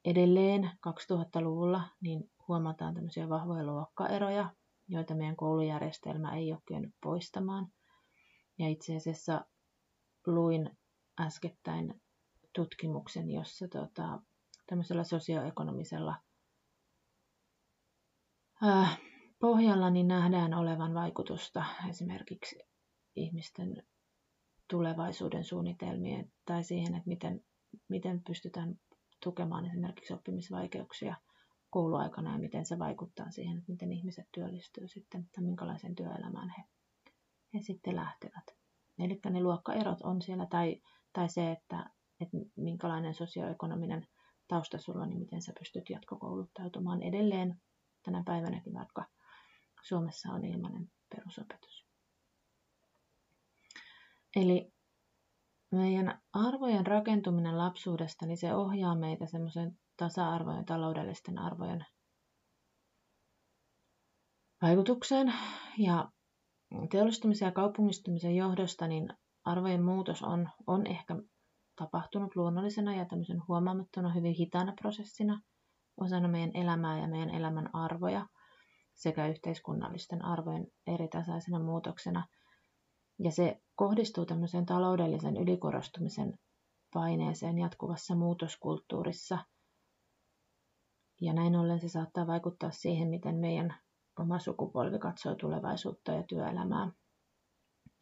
edelleen 0.06 0.72
2000-luvulla 0.88 1.82
niin 2.02 2.32
huomataan 2.48 2.94
tämmöisiä 2.94 3.30
vahvoja 3.30 3.66
luokkaeroja, 3.66 4.50
joita 4.88 5.16
meidän 5.16 5.36
koulujärjestelmä 5.36 6.36
ei 6.36 6.52
ole 6.52 6.62
kyennyt 6.66 6.96
poistamaan. 7.04 7.68
Ja 8.60 8.70
itse 8.70 8.96
asiassa 8.96 9.46
luin 10.28 10.79
äskettäin 11.20 12.02
tutkimuksen, 12.56 13.32
jossa 13.32 13.68
tota, 13.68 14.22
tämmöisellä 14.68 15.04
sosioekonomisella 15.04 16.16
äh, 18.64 19.02
pohjalla 19.40 19.90
niin 19.90 20.08
nähdään 20.08 20.54
olevan 20.54 20.94
vaikutusta 20.94 21.66
esimerkiksi 21.90 22.60
ihmisten 23.16 23.84
tulevaisuuden 24.68 25.44
suunnitelmien 25.44 26.32
tai 26.46 26.64
siihen, 26.64 26.96
että 26.96 27.10
miten, 27.10 27.44
miten 27.88 28.24
pystytään 28.24 28.80
tukemaan 29.24 29.66
esimerkiksi 29.66 30.14
oppimisvaikeuksia 30.14 31.16
kouluaikana 31.70 32.32
ja 32.32 32.40
miten 32.40 32.66
se 32.66 32.80
vaikuttaa 32.80 33.32
siihen, 33.32 33.58
että 33.58 33.72
miten 33.72 33.92
ihmiset 33.92 34.28
työllistyy 34.32 34.88
sitten, 34.88 35.22
että 35.22 35.42
minkälaisen 35.42 35.96
työelämään 35.96 36.54
he 36.58 36.64
he 37.54 37.62
sitten 37.62 37.96
lähtevät. 37.96 38.44
Eli 39.00 39.20
ne 39.30 39.42
luokkaerot 39.42 40.02
on 40.02 40.22
siellä 40.22 40.46
tai, 40.46 40.82
tai 41.14 41.30
se, 41.30 41.52
että, 41.52 41.90
että 42.22 42.38
minkälainen 42.56 43.14
sosioekonominen 43.14 44.08
tausta 44.48 44.78
sulla 44.78 45.02
on, 45.02 45.10
niin 45.10 45.20
miten 45.20 45.42
sä 45.42 45.54
pystyt 45.60 45.90
jatkokouluttautumaan 45.90 47.02
edelleen 47.04 47.62
tänä 48.04 48.24
päivänäkin, 48.26 48.74
vaikka 48.74 49.06
Suomessa 49.84 50.30
on 50.30 50.46
ilmainen 50.46 50.92
perusopetus. 51.16 51.86
Eli 54.36 54.74
meidän 55.72 56.22
arvojen 56.34 56.88
rakentuminen 56.88 57.58
lapsuudesta, 57.58 58.26
niin 58.26 58.38
se 58.38 58.56
ohjaa 58.56 58.96
meitä 58.96 59.26
semmoisen 59.26 59.80
tasa-arvojen, 59.98 60.66
taloudellisten 60.66 61.40
arvojen 61.40 61.86
vaikutukseen. 64.62 65.34
Ja 65.78 66.12
teollistumisen 66.92 67.46
ja 67.46 67.52
kaupungistumisen 67.52 68.36
johdosta 68.36 68.88
niin 68.88 69.10
arvojen 69.52 69.84
muutos 69.84 70.24
on, 70.24 70.50
on 70.68 70.88
ehkä 70.88 71.16
tapahtunut 71.76 72.36
luonnollisena 72.36 72.96
ja 72.96 73.06
tämmöisen 73.06 73.42
huomaamattomana 73.48 74.14
hyvin 74.14 74.34
hitaana 74.34 74.74
prosessina 74.82 75.42
osana 75.98 76.28
meidän 76.28 76.52
elämää 76.54 77.00
ja 77.00 77.08
meidän 77.08 77.30
elämän 77.30 77.70
arvoja 77.76 78.28
sekä 78.94 79.28
yhteiskunnallisten 79.28 80.26
arvojen 80.26 80.68
eritasaisena 80.88 81.60
muutoksena. 81.60 82.28
Ja 83.20 83.32
se 83.32 83.62
kohdistuu 83.76 84.26
tämmöiseen 84.26 84.66
taloudellisen 84.66 85.38
ylikorostumisen 85.38 86.34
paineeseen 86.94 87.58
jatkuvassa 87.58 88.16
muutoskulttuurissa. 88.16 89.38
Ja 91.22 91.34
näin 91.34 91.56
ollen 91.56 91.80
se 91.80 91.90
saattaa 91.90 92.28
vaikuttaa 92.28 92.72
siihen, 92.72 93.08
miten 93.08 93.36
meidän 93.36 93.76
oma 94.20 94.40
sukupolvi 94.40 95.00
katsoo 95.00 95.36
tulevaisuutta 95.36 96.12
ja 96.12 96.24
työelämää. 96.24 96.92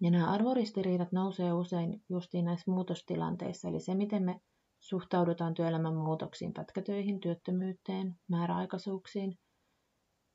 Ja 0.01 0.11
nämä 0.11 0.31
arvoristiriidat 0.31 1.11
nousee 1.11 1.53
usein 1.53 2.03
justiin 2.09 2.45
näissä 2.45 2.71
muutostilanteissa, 2.71 3.67
eli 3.67 3.79
se, 3.79 3.95
miten 3.95 4.23
me 4.23 4.39
suhtaudutaan 4.79 5.53
työelämän 5.53 5.95
muutoksiin, 5.95 6.53
pätkätöihin, 6.53 7.19
työttömyyteen, 7.19 8.19
määräaikaisuuksiin, 8.27 9.37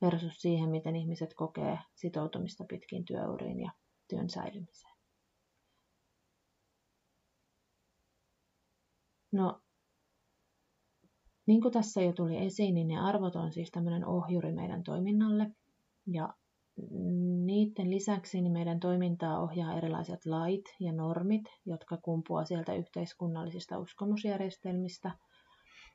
versus 0.00 0.42
siihen, 0.42 0.71
miten 0.71 0.97
ihmiset 0.97 1.35
kokee 1.35 1.78
sitoutumista 1.95 2.64
pitkin 2.69 3.04
työuriin 3.04 3.61
ja 3.61 3.73
työn 4.09 4.31
säilymiseen. 4.31 4.97
No, 9.33 9.61
niin 11.47 11.61
kuin 11.61 11.73
tässä 11.73 12.02
jo 12.02 12.12
tuli 12.12 12.37
esiin, 12.37 12.75
niin 12.75 12.88
ne 12.88 13.00
arvot 13.00 13.37
on 13.37 13.52
siis 13.52 13.71
tämmöinen 13.71 14.07
ohjuri 14.07 14.52
meidän 14.52 14.83
toiminnalle. 14.83 15.50
Ja 16.07 16.35
niiden 17.45 17.91
lisäksi 17.91 18.41
niin 18.41 18.52
meidän 18.52 18.81
toimintaa 18.81 19.43
ohjaa 19.43 19.75
erilaiset 19.75 20.26
lait 20.26 20.64
ja 20.81 20.93
normit, 20.93 21.43
jotka 21.67 21.97
kumpuaa 21.97 22.45
sieltä 22.45 22.75
yhteiskunnallisista 22.75 23.79
uskomusjärjestelmistä 23.79 25.11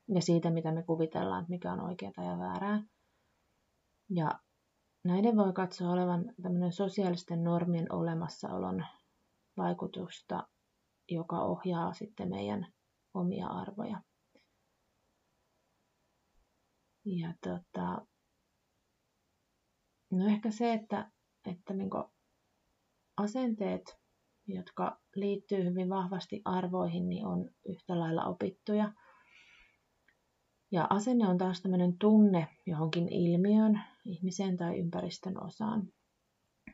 ja 0.08 0.22
siitä, 0.22 0.50
mitä 0.50 0.72
me 0.72 0.84
kuvitellaan, 0.84 1.46
mikä 1.50 1.74
on 1.74 1.82
oikeaa 1.82 2.24
ja 2.24 2.40
väärää. 2.40 2.84
Ja 4.10 4.32
näiden 5.04 5.38
voi 5.38 5.54
katsoa 5.54 5.92
olevan 5.92 6.34
tämmöinen 6.42 6.72
sosiaalisten 6.72 7.44
normien 7.44 7.94
olemassaolon 7.94 8.86
vaikutusta, 9.58 10.48
joka 11.10 11.42
ohjaa 11.42 11.94
sitten 11.94 12.30
meidän 12.30 12.74
omia 13.14 13.48
arvoja. 13.48 14.02
Ja 17.06 17.34
tota, 17.44 18.06
no 20.12 20.28
ehkä 20.28 20.52
se, 20.52 20.74
että, 20.74 21.12
että 21.46 21.74
niin 21.74 21.90
asenteet, 23.18 23.98
jotka 24.48 25.00
liittyy 25.16 25.64
hyvin 25.64 25.90
vahvasti 25.90 26.42
arvoihin, 26.46 27.10
niin 27.10 27.26
on 27.26 27.50
yhtä 27.66 28.00
lailla 28.00 28.26
opittuja. 28.26 28.94
Ja 30.72 30.88
asenne 30.90 31.28
on 31.28 31.38
taas 31.38 31.62
tämmöinen 31.62 31.98
tunne 31.98 32.48
johonkin 32.66 33.14
ilmiön, 33.14 33.82
ihmiseen 34.06 34.58
tai 34.58 34.80
ympäristön 34.80 35.44
osaan. 35.44 35.88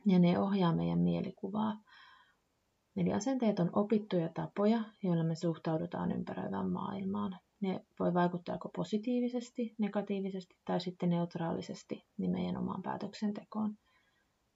Ja 0.06 0.18
ne 0.18 0.38
ohjaa 0.38 0.74
meidän 0.74 0.98
mielikuvaa. 0.98 1.80
Eli 2.96 3.12
asenteet 3.12 3.58
on 3.58 3.70
opittuja 3.72 4.28
tapoja, 4.28 4.80
joilla 5.02 5.24
me 5.24 5.34
suhtaudutaan 5.34 6.12
ympäröivään 6.12 6.70
maailmaan. 6.70 7.40
Ne 7.64 7.80
voi 8.00 8.14
vaikuttaa 8.14 8.54
joko 8.54 8.68
positiivisesti, 8.76 9.74
negatiivisesti 9.78 10.56
tai 10.64 10.80
sitten 10.80 11.10
neutraalisesti 11.10 12.04
niin 12.18 12.30
meidän 12.30 12.56
omaan 12.56 12.82
päätöksentekoon. 12.82 13.78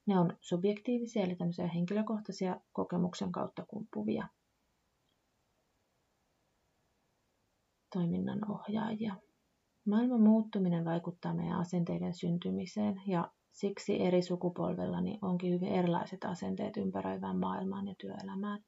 Ne 0.05 0.19
on 0.19 0.37
subjektiivisia, 0.41 1.23
eli 1.23 1.35
tämmöisiä 1.35 1.67
henkilökohtaisia 1.67 2.61
kokemuksen 2.71 3.31
kautta 3.31 3.65
kumpuvia 3.65 4.27
toiminnan 7.93 8.51
ohjaajia. 8.51 9.15
Maailman 9.85 10.21
muuttuminen 10.21 10.85
vaikuttaa 10.85 11.33
meidän 11.33 11.59
asenteiden 11.59 12.13
syntymiseen 12.13 13.01
ja 13.07 13.31
siksi 13.51 14.01
eri 14.01 14.21
sukupolvella 14.21 15.01
niin 15.01 15.19
onkin 15.21 15.53
hyvin 15.53 15.73
erilaiset 15.73 16.23
asenteet 16.25 16.77
ympäröivään 16.77 17.39
maailmaan 17.39 17.87
ja 17.87 17.95
työelämään. 18.01 18.63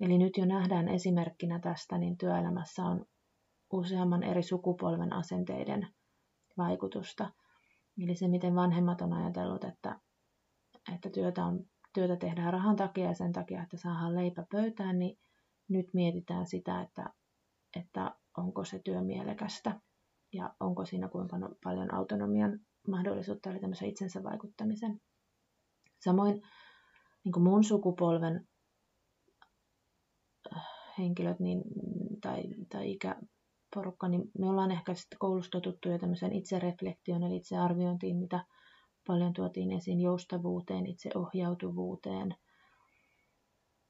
Eli 0.00 0.18
nyt 0.18 0.36
jo 0.36 0.44
nähdään 0.44 0.88
esimerkkinä 0.88 1.58
tästä, 1.58 1.98
niin 1.98 2.18
työelämässä 2.18 2.82
on 2.84 3.06
useamman 3.72 4.22
eri 4.22 4.42
sukupolven 4.42 5.12
asenteiden 5.12 5.88
vaikutusta. 6.58 7.30
Eli 8.02 8.14
se, 8.14 8.28
miten 8.28 8.54
vanhemmat 8.54 9.00
on 9.00 9.12
ajatellut, 9.12 9.64
että, 9.64 10.00
että 10.94 11.10
työtä, 11.10 11.44
on, 11.44 11.64
työtä 11.94 12.16
tehdään 12.16 12.52
rahan 12.52 12.76
takia 12.76 13.04
ja 13.04 13.14
sen 13.14 13.32
takia, 13.32 13.62
että 13.62 13.76
saadaan 13.76 14.14
leipä 14.14 14.46
pöytään, 14.52 14.98
niin 14.98 15.18
nyt 15.68 15.86
mietitään 15.94 16.46
sitä, 16.46 16.82
että, 16.82 17.10
että 17.76 18.14
onko 18.36 18.64
se 18.64 18.80
työ 18.84 19.02
mielekästä 19.02 19.80
ja 20.32 20.54
onko 20.60 20.84
siinä 20.84 21.08
kuinka 21.08 21.38
no, 21.38 21.48
paljon 21.64 21.94
autonomian 21.94 22.60
mahdollisuutta, 22.88 23.50
eli 23.50 23.60
tämmöisen 23.60 23.88
itsensä 23.88 24.22
vaikuttamisen. 24.22 25.00
Samoin 26.00 26.42
niin 27.24 27.32
kuin 27.32 27.42
mun 27.42 27.64
sukupolven 27.64 28.48
äh, 30.56 30.66
henkilöt 30.98 31.40
niin, 31.40 31.62
tai, 32.20 32.42
tai 32.68 32.98
ikäporukka, 33.76 34.08
niin 34.08 34.30
me 34.38 34.50
ollaan 34.50 34.70
ehkä 34.70 34.94
sitten 34.94 35.18
koulusta 35.18 35.60
totuttu 35.60 35.88
jo 35.88 35.98
tämmöiseen 35.98 36.32
itsereflektioon, 36.32 37.22
eli 37.22 37.36
itsearviointiin, 37.36 38.16
mitä 38.16 38.44
paljon 39.06 39.32
tuotiin 39.32 39.72
esiin 39.72 40.00
joustavuuteen, 40.00 40.86
itseohjautuvuuteen 40.86 42.34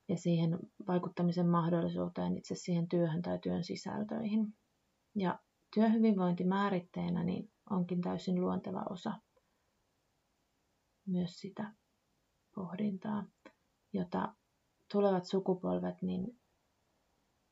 ja 0.08 0.16
siihen 0.16 0.58
vaikuttamisen 0.88 1.48
mahdollisuuteen 1.48 2.36
itse 2.38 2.54
siihen 2.54 2.88
työhön 2.88 3.22
tai 3.22 3.38
työn 3.38 3.64
sisältöihin. 3.64 4.54
Ja 5.16 5.38
työhyvinvointi 5.74 6.44
määritteenä 6.44 7.24
niin 7.24 7.52
onkin 7.70 8.00
täysin 8.00 8.40
luonteva 8.40 8.84
osa 8.90 9.12
myös 11.06 11.40
sitä 11.40 11.72
pohdintaa, 12.54 13.24
jota 13.92 14.34
tulevat 14.92 15.24
sukupolvet 15.24 16.02
niin 16.02 16.40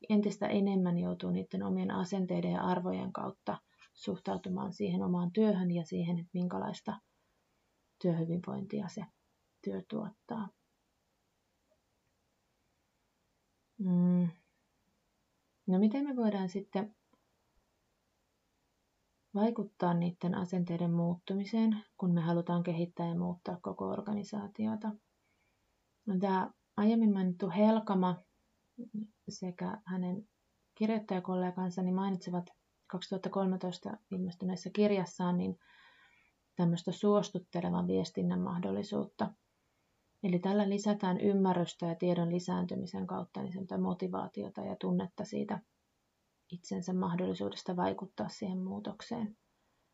entistä 0.09 0.47
enemmän 0.47 0.99
joutuu 0.99 1.31
niiden 1.31 1.63
omien 1.63 1.91
asenteiden 1.91 2.53
ja 2.53 2.63
arvojen 2.63 3.13
kautta 3.13 3.59
suhtautumaan 3.95 4.73
siihen 4.73 5.03
omaan 5.03 5.33
työhön 5.33 5.71
ja 5.71 5.85
siihen, 5.85 6.19
että 6.19 6.31
minkälaista 6.33 7.01
työhyvinvointia 8.03 8.89
se 8.89 9.05
työ 9.65 9.83
tuottaa. 9.89 10.49
Mm. 13.79 14.29
No 15.67 15.79
miten 15.79 16.05
me 16.05 16.17
voidaan 16.17 16.49
sitten 16.49 16.97
vaikuttaa 19.35 19.95
niiden 19.95 20.35
asenteiden 20.35 20.93
muuttumiseen, 20.93 21.85
kun 21.99 22.15
me 22.15 22.21
halutaan 22.21 22.63
kehittää 22.63 23.09
ja 23.09 23.19
muuttaa 23.19 23.59
koko 23.63 23.89
organisaatiota. 23.89 24.93
No, 26.07 26.19
tämä 26.21 26.51
aiemmin 26.77 27.13
mainittu 27.13 27.51
Helkama 27.51 28.23
sekä 29.29 29.79
hänen 29.85 30.29
kirjoittajakollegansa 30.75 31.83
niin 31.83 31.95
mainitsevat 31.95 32.47
2013 32.87 33.97
ilmestyneessä 34.11 34.71
kirjassaan 34.71 35.39
niin 35.39 35.59
tämmöistä 36.57 36.93
suostuttelevan 36.93 37.87
viestinnän 37.87 38.41
mahdollisuutta. 38.41 39.33
Eli 40.23 40.39
tällä 40.39 40.69
lisätään 40.69 41.21
ymmärrystä 41.21 41.87
ja 41.87 41.95
tiedon 41.95 42.33
lisääntymisen 42.33 43.07
kautta 43.07 43.43
niin 43.43 43.83
motivaatiota 43.83 44.61
ja 44.61 44.77
tunnetta 44.81 45.25
siitä 45.25 45.61
itsensä 46.53 46.93
mahdollisuudesta 46.93 47.77
vaikuttaa 47.77 48.29
siihen 48.29 48.59
muutokseen. 48.59 49.37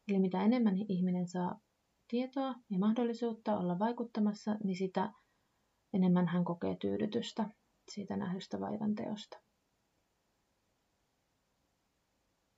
Eli 0.08 0.18
mitä 0.18 0.42
enemmän 0.42 0.74
ihminen 0.88 1.28
saa 1.28 1.60
tietoa 2.08 2.54
ja 2.70 2.78
mahdollisuutta 2.78 3.58
olla 3.58 3.78
vaikuttamassa, 3.78 4.56
niin 4.64 4.76
sitä 4.76 5.12
enemmän 5.92 6.28
hän 6.28 6.44
kokee 6.44 6.76
tyydytystä 6.76 7.50
siitä 7.90 8.16
nähdystä 8.16 8.60
vaivanteosta. 8.60 9.38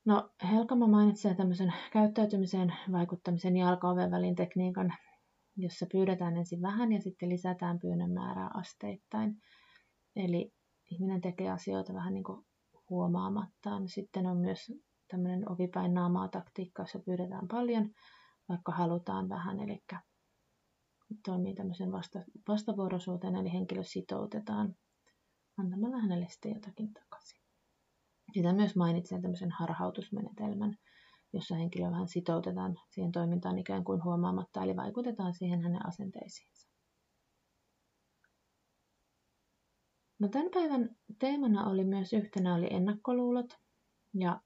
No, 0.04 0.30
Helkama 0.50 0.86
mainitsee 0.86 1.34
tämmöisen 1.34 1.72
käyttäytymiseen 1.92 2.74
vaikuttamisen 2.92 3.56
jalkaoven 3.56 4.10
välin 4.10 4.34
tekniikan, 4.34 4.94
jossa 5.56 5.86
pyydetään 5.92 6.36
ensin 6.36 6.62
vähän 6.62 6.92
ja 6.92 7.00
sitten 7.00 7.28
lisätään 7.28 7.78
pyynnön 7.78 8.10
määrää 8.10 8.50
asteittain. 8.54 9.42
Eli 10.16 10.52
ihminen 10.90 11.20
tekee 11.20 11.50
asioita 11.50 11.94
vähän 11.94 12.14
niin 12.14 12.24
kuin 12.24 12.46
huomaamattaan. 12.90 13.88
Sitten 13.88 14.26
on 14.26 14.36
myös 14.36 14.72
tämmöinen 15.08 15.52
ovipäin 15.52 15.94
naamaa 15.94 16.28
taktiikka, 16.28 16.82
jossa 16.82 16.98
pyydetään 16.98 17.48
paljon, 17.48 17.90
vaikka 18.48 18.72
halutaan 18.72 19.28
vähän, 19.28 19.60
eli 19.60 19.78
toimii 21.24 21.54
tämmöisen 21.54 21.92
vasta, 21.92 22.22
vastavuoroisuuteen, 22.48 23.36
eli 23.36 23.52
henkilö 23.52 23.82
sitoutetaan 23.82 24.74
antamalla 25.58 25.98
hänelle 25.98 26.28
sitten 26.28 26.52
jotakin 26.54 26.94
takaisin. 26.94 27.40
Sitä 28.34 28.52
myös 28.52 28.76
mainitsen 28.76 29.22
tämmöisen 29.22 29.50
harhautusmenetelmän, 29.50 30.78
jossa 31.32 31.54
henkilö 31.54 31.90
vähän 31.90 32.08
sitoutetaan 32.08 32.80
siihen 32.90 33.12
toimintaan 33.12 33.58
ikään 33.58 33.84
kuin 33.84 34.04
huomaamatta, 34.04 34.62
eli 34.62 34.76
vaikutetaan 34.76 35.34
siihen 35.34 35.62
hänen 35.62 35.86
asenteisiinsa. 35.86 36.68
No 40.18 40.28
tämän 40.28 40.50
päivän 40.54 40.96
teemana 41.18 41.66
oli 41.66 41.84
myös 41.84 42.12
yhtenä 42.12 42.54
oli 42.54 42.68
ennakkoluulot 42.70 43.58
ja 44.14 44.40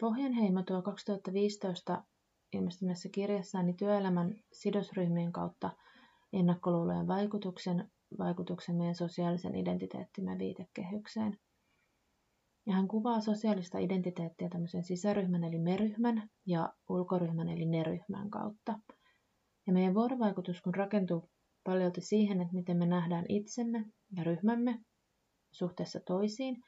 Pohjanheimo 0.00 0.62
tuo 0.62 0.82
2015 0.82 2.04
ilmestyneessä 2.52 3.08
kirjassaan 3.08 3.66
niin 3.66 3.76
työelämän 3.76 4.34
sidosryhmien 4.52 5.32
kautta 5.32 5.70
ennakkoluulojen 6.32 7.08
vaikutuksen, 7.08 7.90
vaikutuksen 8.18 8.76
meidän 8.76 8.94
sosiaalisen 8.94 9.54
identiteettimme 9.54 10.38
viitekehykseen. 10.38 11.38
Ja 12.66 12.74
hän 12.74 12.88
kuvaa 12.88 13.20
sosiaalista 13.20 13.78
identiteettiä 13.78 14.48
tämmöisen 14.48 14.84
sisäryhmän 14.84 15.44
eli 15.44 15.58
meryhmän 15.58 16.30
ja 16.46 16.72
ulkoryhmän 16.88 17.48
eli 17.48 17.66
neryhmän 17.66 18.30
kautta. 18.30 18.78
Ja 19.66 19.72
meidän 19.72 19.94
vuorovaikutus 19.94 20.60
kun 20.60 20.74
rakentuu 20.74 21.30
paljolti 21.64 22.00
siihen, 22.00 22.40
että 22.40 22.54
miten 22.54 22.76
me 22.76 22.86
nähdään 22.86 23.24
itsemme 23.28 23.84
ja 24.16 24.24
ryhmämme 24.24 24.80
suhteessa 25.52 26.00
toisiin, 26.06 26.62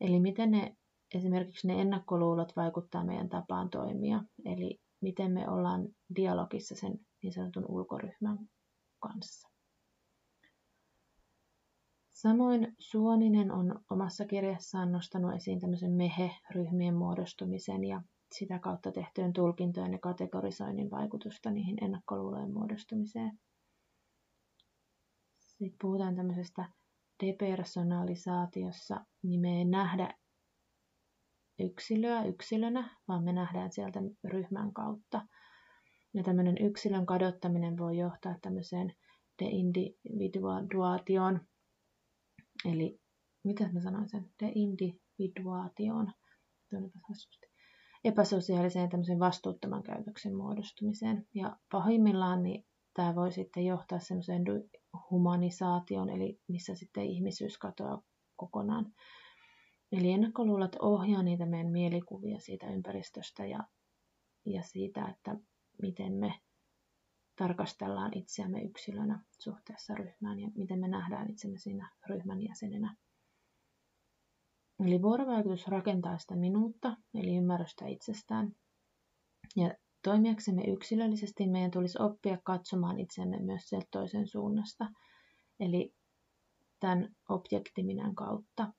eli 0.00 0.20
miten 0.20 0.50
ne, 0.50 0.76
esimerkiksi 1.14 1.66
ne 1.66 1.80
ennakkoluulot 1.80 2.56
vaikuttaa 2.56 3.04
meidän 3.04 3.28
tapaan 3.28 3.70
toimia, 3.70 4.24
eli 4.44 4.80
miten 5.00 5.32
me 5.32 5.48
ollaan 5.48 5.88
dialogissa 6.16 6.74
sen 6.74 6.98
niin 7.22 7.32
sanotun 7.32 7.66
ulkoryhmän 7.68 8.38
kanssa. 9.00 9.51
Samoin 12.22 12.76
Suoninen 12.78 13.50
on 13.50 13.80
omassa 13.90 14.24
kirjassaan 14.24 14.92
nostanut 14.92 15.34
esiin 15.34 15.60
tämmöisen 15.60 15.92
mehe-ryhmien 15.92 16.94
muodostumisen 16.94 17.84
ja 17.84 18.02
sitä 18.32 18.58
kautta 18.58 18.92
tehtyjen 18.92 19.32
tulkintojen 19.32 19.92
ja 19.92 19.98
kategorisoinnin 19.98 20.90
vaikutusta 20.90 21.50
niihin 21.50 21.84
ennakkoluulojen 21.84 22.52
muodostumiseen. 22.52 23.38
Sitten 25.40 25.78
puhutaan 25.82 26.16
tämmöisestä 26.16 26.64
depersonalisaatiossa, 27.24 29.04
niin 29.22 29.40
me 29.40 29.58
ei 29.58 29.64
nähdä 29.64 30.14
yksilöä 31.58 32.24
yksilönä, 32.24 32.96
vaan 33.08 33.24
me 33.24 33.32
nähdään 33.32 33.72
sieltä 33.72 34.00
ryhmän 34.24 34.72
kautta. 34.72 35.26
Ja 36.14 36.22
tämmöinen 36.22 36.58
yksilön 36.58 37.06
kadottaminen 37.06 37.78
voi 37.78 37.98
johtaa 37.98 38.38
tämmöiseen 38.42 38.94
deindividuaatioon, 39.38 41.40
eli 42.64 43.00
mitä 43.44 43.72
mä 43.72 43.80
sanoin 43.80 44.08
sen, 44.08 44.30
deindividuaatioon, 44.42 46.12
epäsosiaaliseen 48.04 48.88
tämmöisen 48.88 49.18
vastuuttoman 49.18 49.82
käytöksen 49.82 50.36
muodostumiseen. 50.36 51.26
Ja 51.34 51.56
pahimmillaan 51.72 52.42
niin 52.42 52.66
tämä 52.94 53.14
voi 53.14 53.32
sitten 53.32 53.66
johtaa 53.66 53.98
semmoiseen 53.98 54.44
humanisaation, 55.10 56.08
eli 56.08 56.40
missä 56.48 56.74
sitten 56.74 57.04
ihmisyys 57.04 57.58
katoaa 57.58 58.02
kokonaan. 58.36 58.92
Eli 59.92 60.10
ennakkoluulot 60.12 60.76
ohjaa 60.80 61.22
niitä 61.22 61.46
meidän 61.46 61.72
mielikuvia 61.72 62.40
siitä 62.40 62.70
ympäristöstä 62.70 63.46
ja, 63.46 63.58
ja 64.46 64.62
siitä, 64.62 65.08
että 65.08 65.36
miten 65.82 66.12
me 66.12 66.34
tarkastellaan 67.42 68.18
itseämme 68.18 68.60
yksilönä 68.60 69.24
suhteessa 69.38 69.94
ryhmään 69.94 70.40
ja 70.40 70.48
miten 70.54 70.78
me 70.78 70.88
nähdään 70.88 71.30
itsemme 71.30 71.58
siinä 71.58 71.90
ryhmän 72.08 72.42
jäsenenä. 72.42 72.96
Eli 74.86 75.02
vuorovaikutus 75.02 75.66
rakentaa 75.66 76.18
sitä 76.18 76.36
minuutta, 76.36 76.96
eli 77.14 77.36
ymmärrystä 77.36 77.86
itsestään. 77.86 78.52
Ja 79.56 79.74
toimijaksemme 80.04 80.62
yksilöllisesti 80.62 81.46
meidän 81.46 81.70
tulisi 81.70 82.02
oppia 82.02 82.38
katsomaan 82.44 83.00
itsemme 83.00 83.40
myös 83.40 83.62
sieltä 83.68 83.88
toisen 83.90 84.26
suunnasta, 84.26 84.88
eli 85.60 85.94
tämän 86.80 87.08
objektiminän 87.28 88.14
kautta. 88.14 88.72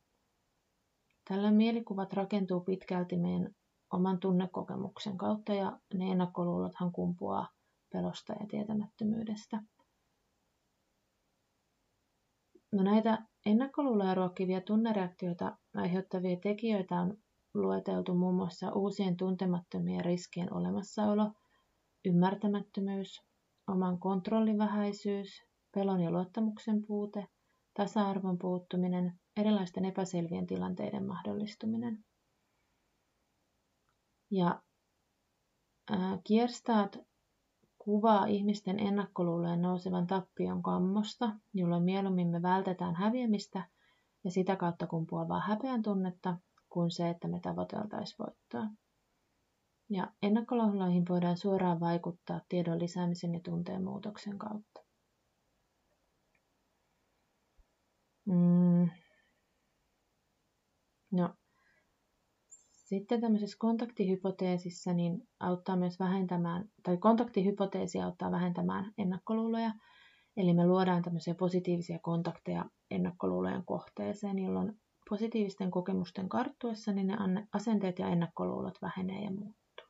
Tällä 1.27 1.51
mielikuvat 1.51 2.13
rakentuu 2.13 2.59
pitkälti 2.59 3.17
meidän 3.17 3.49
oman 3.93 4.19
tunnekokemuksen 4.19 5.17
kautta 5.17 5.53
ja 5.53 5.79
ne 5.93 6.11
ennakkoluulothan 6.11 6.91
kumpuaa 6.91 7.47
pelosta 7.93 8.33
ja 8.33 8.47
tietämättömyydestä. 8.47 9.61
No 12.71 12.83
näitä 12.83 13.17
ennakkoluuloja 13.45 14.15
ruokkivia 14.15 14.61
tunnereaktioita 14.61 15.57
aiheuttavia 15.75 16.37
tekijöitä 16.39 16.95
on 16.95 17.17
lueteltu 17.53 18.15
muun 18.15 18.35
muassa 18.35 18.71
uusien 18.71 19.17
tuntemattomien 19.17 20.05
riskien 20.05 20.53
olemassaolo, 20.53 21.31
ymmärtämättömyys, 22.05 23.21
oman 23.67 23.99
kontrollin 23.99 24.57
vähäisyys, 24.57 25.43
pelon 25.71 26.01
ja 26.01 26.11
luottamuksen 26.11 26.85
puute, 26.87 27.27
tasa-arvon 27.73 28.37
puuttuminen, 28.37 29.19
erilaisten 29.37 29.85
epäselvien 29.85 30.47
tilanteiden 30.47 31.07
mahdollistuminen. 31.07 32.05
Ja 34.31 34.61
Kierstaat 36.23 36.97
kuvaa 37.83 38.25
ihmisten 38.25 38.79
ennakkoluulojen 38.79 39.61
nousevan 39.61 40.07
tappion 40.07 40.63
kammosta, 40.63 41.29
jolloin 41.53 41.83
mieluummin 41.83 42.27
me 42.27 42.41
vältetään 42.41 42.95
häviämistä 42.95 43.67
ja 44.23 44.31
sitä 44.31 44.55
kautta 44.55 44.87
kumpuavaa 44.87 45.39
häpeän 45.39 45.81
tunnetta 45.81 46.37
kuin 46.69 46.91
se, 46.91 47.09
että 47.09 47.27
me 47.27 47.39
tavoiteltaisiin 47.39 48.17
voittoa. 48.19 48.67
Ja 49.89 50.07
ennakkoluuloihin 50.21 51.05
voidaan 51.09 51.37
suoraan 51.37 51.79
vaikuttaa 51.79 52.41
tiedon 52.49 52.79
lisäämisen 52.79 53.33
ja 53.33 53.39
tunteen 53.39 53.83
muutoksen 53.83 54.37
kautta. 54.37 54.83
Mm. 58.25 58.89
No, 61.11 61.35
sitten 62.93 63.21
tämmöisessä 63.21 63.57
kontaktihypoteesissa 63.59 64.93
niin 64.93 65.27
auttaa 65.39 65.75
myös 65.75 65.99
vähentämään, 65.99 66.69
tai 66.83 66.97
kontaktihypoteesi 66.97 68.01
auttaa 68.01 68.31
vähentämään 68.31 68.93
ennakkoluuloja. 68.97 69.71
Eli 70.37 70.53
me 70.53 70.67
luodaan 70.67 71.01
tämmöisiä 71.01 71.35
positiivisia 71.35 71.99
kontakteja 71.99 72.65
ennakkoluulojen 72.91 73.65
kohteeseen, 73.65 74.39
jolloin 74.39 74.79
positiivisten 75.09 75.71
kokemusten 75.71 76.29
karttuessa 76.29 76.91
niin 76.91 77.07
ne 77.07 77.47
asenteet 77.53 77.99
ja 77.99 78.07
ennakkoluulot 78.07 78.81
vähenee 78.81 79.23
ja 79.23 79.31
muuttuu. 79.31 79.87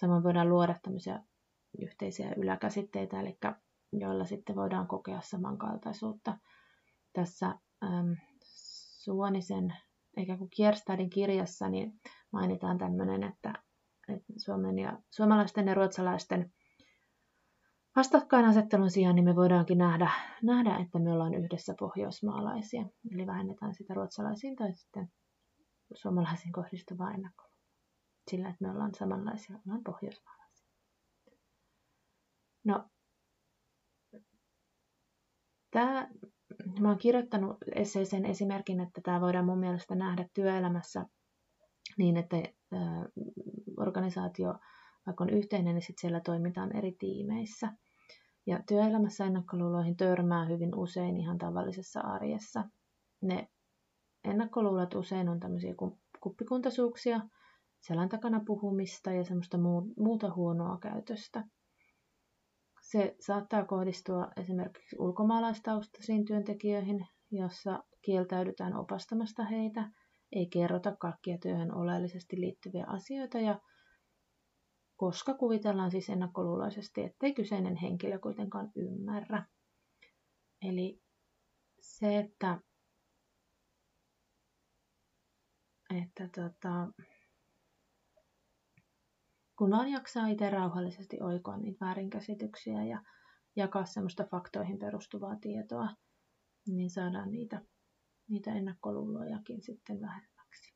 Samoin 0.00 0.22
voidaan 0.22 0.48
luoda 0.48 0.74
tämmöisiä 0.82 1.22
yhteisiä 1.78 2.34
yläkäsitteitä, 2.36 3.20
eli 3.20 3.38
joilla 3.92 4.24
sitten 4.24 4.56
voidaan 4.56 4.86
kokea 4.86 5.20
samankaltaisuutta. 5.20 6.38
Tässä 7.12 7.46
ähm, 7.84 8.12
Suonisen 9.02 9.74
eikä 10.20 10.36
kuin 10.36 10.50
Kierstadin 10.50 11.10
kirjassa 11.10 11.68
niin 11.68 12.00
mainitaan 12.32 12.78
tämmöinen, 12.78 13.22
että, 13.22 13.52
että 14.08 14.32
Suomen 14.36 14.78
ja, 14.78 14.98
suomalaisten 15.10 15.66
ja 15.66 15.74
ruotsalaisten 15.74 16.52
vastakkainasettelun 17.96 18.90
sijaan 18.90 19.14
niin 19.14 19.24
me 19.24 19.36
voidaankin 19.36 19.78
nähdä, 19.78 20.10
nähdä, 20.42 20.76
että 20.76 20.98
me 20.98 21.12
ollaan 21.12 21.34
yhdessä 21.34 21.74
pohjoismaalaisia. 21.78 22.84
Eli 23.14 23.26
vähennetään 23.26 23.74
sitä 23.74 23.94
ruotsalaisiin 23.94 24.56
tai 24.56 24.72
sitten 24.72 25.12
suomalaisiin 25.94 26.52
kohdistuvaa 26.52 27.10
ennakkoa. 27.10 27.50
Sillä, 28.30 28.48
että 28.48 28.64
me 28.64 28.70
ollaan 28.70 28.94
samanlaisia, 28.94 29.58
ollaan 29.66 29.84
pohjoismaalaisia. 29.84 30.66
No, 32.64 32.90
tämä 35.70 36.08
mä 36.80 36.88
oon 36.88 36.98
kirjoittanut 36.98 37.56
esseeseen 37.74 38.26
esimerkin, 38.26 38.80
että 38.80 39.00
tämä 39.04 39.20
voidaan 39.20 39.44
mun 39.44 39.58
mielestä 39.58 39.94
nähdä 39.94 40.28
työelämässä 40.34 41.06
niin, 41.98 42.16
että 42.16 42.36
organisaatio, 43.76 44.54
vaikka 45.06 45.24
on 45.24 45.30
yhteinen, 45.30 45.74
niin 45.74 45.82
sitten 45.82 46.00
siellä 46.00 46.20
toimitaan 46.20 46.76
eri 46.76 46.92
tiimeissä. 46.98 47.72
Ja 48.46 48.62
työelämässä 48.68 49.24
ennakkoluuloihin 49.24 49.96
törmää 49.96 50.44
hyvin 50.44 50.74
usein 50.74 51.16
ihan 51.16 51.38
tavallisessa 51.38 52.00
arjessa. 52.00 52.64
Ne 53.22 53.48
ennakkoluulot 54.24 54.94
usein 54.94 55.28
on 55.28 55.40
tämmöisiä 55.40 55.74
kuppikuntaisuuksia, 56.20 57.20
selän 57.80 58.08
takana 58.08 58.40
puhumista 58.46 59.12
ja 59.12 59.24
semmoista 59.24 59.58
muuta 59.96 60.34
huonoa 60.34 60.78
käytöstä. 60.78 61.44
Se 62.92 63.16
saattaa 63.20 63.64
kohdistua 63.64 64.28
esimerkiksi 64.36 64.96
ulkomaalaistaustaisiin 64.98 66.24
työntekijöihin, 66.24 67.06
jossa 67.30 67.84
kieltäydytään 68.02 68.76
opastamasta 68.76 69.44
heitä, 69.44 69.90
ei 70.32 70.46
kerrota 70.46 70.96
kaikkia 70.96 71.38
työhön 71.38 71.74
oleellisesti 71.74 72.40
liittyviä 72.40 72.84
asioita 72.86 73.38
ja 73.38 73.60
koska 74.96 75.34
kuvitellaan 75.34 75.90
siis 75.90 76.08
ennakkoluuloisesti, 76.08 77.02
ettei 77.02 77.34
kyseinen 77.34 77.76
henkilö 77.76 78.18
kuitenkaan 78.18 78.72
ymmärrä. 78.76 79.46
Eli 80.62 81.00
se, 81.80 82.18
että, 82.18 82.60
että 85.96 86.28
tota, 86.34 86.92
kun 89.60 89.70
vaan 89.70 89.90
jaksaa 89.90 90.26
itse 90.26 90.50
rauhallisesti 90.50 91.18
oikoa 91.20 91.56
niitä 91.56 91.84
väärinkäsityksiä 91.84 92.84
ja 92.84 93.02
jakaa 93.56 93.84
semmoista 93.84 94.24
faktoihin 94.24 94.78
perustuvaa 94.78 95.36
tietoa, 95.36 95.88
niin 96.66 96.90
saadaan 96.90 97.30
niitä, 97.30 97.62
niitä 98.28 98.52
ennakkoluulojakin 98.52 99.62
sitten 99.62 100.00
vähemmäksi. 100.00 100.74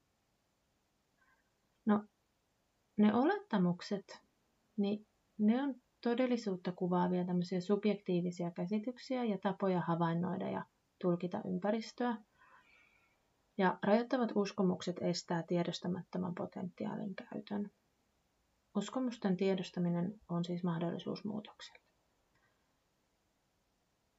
No, 1.87 2.05
ne 2.97 3.14
olettamukset, 3.14 4.20
niin 4.77 5.07
ne 5.38 5.62
on 5.62 5.75
todellisuutta 6.01 6.73
kuvaavia 6.73 7.25
tämmöisiä 7.25 7.61
subjektiivisia 7.61 8.51
käsityksiä 8.51 9.25
ja 9.25 9.38
tapoja 9.38 9.81
havainnoida 9.81 10.51
ja 10.51 10.64
tulkita 11.01 11.42
ympäristöä. 11.44 12.16
Ja 13.59 13.79
rajoittavat 13.83 14.33
uskomukset 14.35 14.97
estää 15.01 15.42
tiedostamattoman 15.42 16.35
potentiaalin 16.35 17.14
käytön. 17.14 17.70
Uskomusten 18.77 19.37
tiedostaminen 19.37 20.21
on 20.29 20.45
siis 20.45 20.65
mahdollisuus 20.65 21.25
muutokselle. 21.25 21.85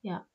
Ja 0.04 0.26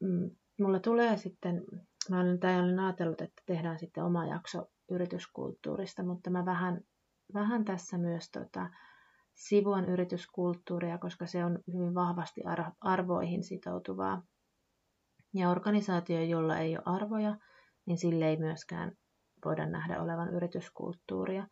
mm, 0.00 0.30
mulla 0.60 0.80
tulee 0.80 1.16
sitten, 1.16 1.64
mä 2.10 2.20
olen, 2.20 2.40
tai 2.40 2.60
olen 2.60 2.80
ajatellut, 2.80 3.20
että 3.20 3.42
tehdään 3.46 3.78
sitten 3.78 4.04
oma 4.04 4.26
jakso 4.26 4.66
yrityskulttuurista, 4.90 6.02
mutta 6.02 6.30
mä 6.30 6.44
vähän, 6.44 6.80
vähän 7.34 7.64
tässä 7.64 7.98
myös 7.98 8.30
tota, 8.30 8.70
sivuan 9.34 9.84
yrityskulttuuria, 9.84 10.98
koska 10.98 11.26
se 11.26 11.44
on 11.44 11.58
hyvin 11.72 11.94
vahvasti 11.94 12.40
arvoihin 12.80 13.44
sitoutuvaa. 13.44 14.22
Ja 15.34 15.50
organisaatio, 15.50 16.22
jolla 16.22 16.58
ei 16.58 16.76
ole 16.76 16.82
arvoja, 16.86 17.36
niin 17.86 17.98
sille 17.98 18.28
ei 18.28 18.36
myöskään 18.36 18.92
voida 19.44 19.66
nähdä 19.66 20.02
olevan 20.02 20.34
yrityskulttuuria. 20.34 21.46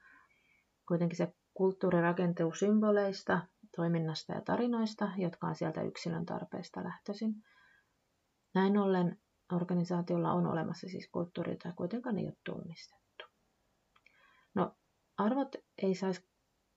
Kuitenkin 0.89 1.17
se 1.17 1.35
kulttuuri 1.55 2.01
rakentuu 2.01 2.55
symboleista, 2.55 3.41
toiminnasta 3.77 4.33
ja 4.33 4.41
tarinoista, 4.41 5.09
jotka 5.17 5.47
on 5.47 5.55
sieltä 5.55 5.83
yksilön 5.83 6.27
tarpeista 6.27 6.85
lähtöisin. 6.85 7.35
Näin 8.55 8.79
ollen 8.79 9.19
organisaatiolla 9.53 10.33
on 10.33 10.47
olemassa 10.47 10.89
siis 10.89 11.09
kulttuuri, 11.13 11.53
jota 11.53 11.73
kuitenkaan 11.77 12.19
ei 12.19 12.25
ole 12.25 12.37
tunnistettu. 12.45 13.25
No, 14.55 14.77
arvot 15.17 15.57
ei 15.83 15.95
saisi 15.95 16.29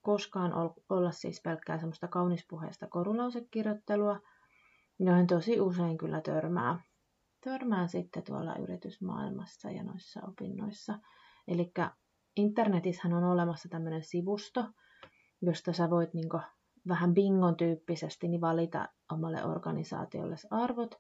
koskaan 0.02 0.54
olla 0.90 1.12
siis 1.12 1.42
pelkkää 1.42 1.78
semmoista 1.78 2.08
kaunispuheista 2.08 2.88
korulausekirjoittelua, 2.88 4.20
joihin 5.00 5.28
tosi 5.28 5.60
usein 5.62 5.98
kyllä 5.98 6.22
törmää. 6.22 6.84
Törmää 7.44 7.88
sitten 7.88 8.24
tuolla 8.24 8.56
yritysmaailmassa 8.56 9.72
ja 9.72 9.84
noissa 9.84 10.22
opinnoissa. 10.28 11.00
Eli 11.48 11.72
internetissähän 12.36 13.14
on 13.14 13.24
olemassa 13.24 13.70
tämmöinen 13.70 14.04
sivusto, 14.04 14.66
josta 15.42 15.74
sä 15.74 15.90
voit 15.90 16.14
niinku 16.14 16.40
vähän 16.88 17.14
bingon 17.14 17.56
tyyppisesti 17.56 18.28
niin 18.28 18.42
valita 18.42 18.90
omalle 19.12 19.46
organisaatiolle 19.46 20.36
arvot. 20.52 20.96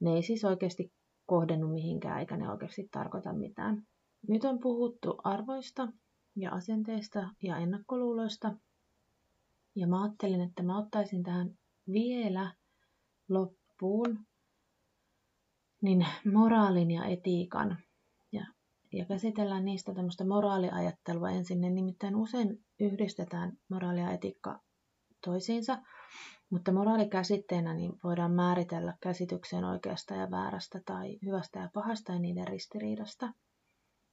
Ne 0.00 0.10
ei 0.10 0.22
siis 0.22 0.44
oikeasti 0.44 0.92
kohdennu 1.26 1.68
mihinkään 1.68 2.20
eikä 2.20 2.36
ne 2.36 2.50
oikeasti 2.50 2.88
tarkoita 2.92 3.32
mitään. 3.32 3.86
Nyt 4.28 4.44
on 4.44 4.58
puhuttu 4.58 5.18
arvoista 5.24 5.88
ja 6.36 6.50
asenteista 6.50 7.28
ja 7.42 7.56
ennakkoluuloista. 7.56 8.54
Ja 9.74 9.86
mä 9.86 10.02
ajattelin, 10.02 10.40
että 10.40 10.62
mä 10.62 10.78
ottaisin 10.78 11.22
tähän 11.22 11.58
vielä 11.92 12.54
loppuun 13.28 14.18
niin 15.82 16.06
moraalin 16.32 16.90
ja 16.90 17.04
etiikan. 17.04 17.78
Ja, 18.92 19.04
käsitellään 19.04 19.64
niistä 19.64 19.94
tämmöistä 19.94 20.24
moraaliajattelua 20.24 21.30
ensin. 21.30 21.60
Ne 21.60 21.70
nimittäin 21.70 22.16
usein 22.16 22.64
yhdistetään 22.80 23.52
moraali 23.68 24.00
ja 24.00 24.10
etiikka 24.10 24.60
toisiinsa, 25.24 25.78
mutta 26.50 26.72
moraalikäsitteenä 26.72 27.74
niin 27.74 27.92
voidaan 28.04 28.32
määritellä 28.32 28.96
käsitykseen 29.00 29.64
oikeasta 29.64 30.14
ja 30.14 30.30
väärästä 30.30 30.80
tai 30.84 31.18
hyvästä 31.26 31.58
ja 31.58 31.70
pahasta 31.74 32.12
ja 32.12 32.18
niiden 32.18 32.48
ristiriidasta– 32.48 33.32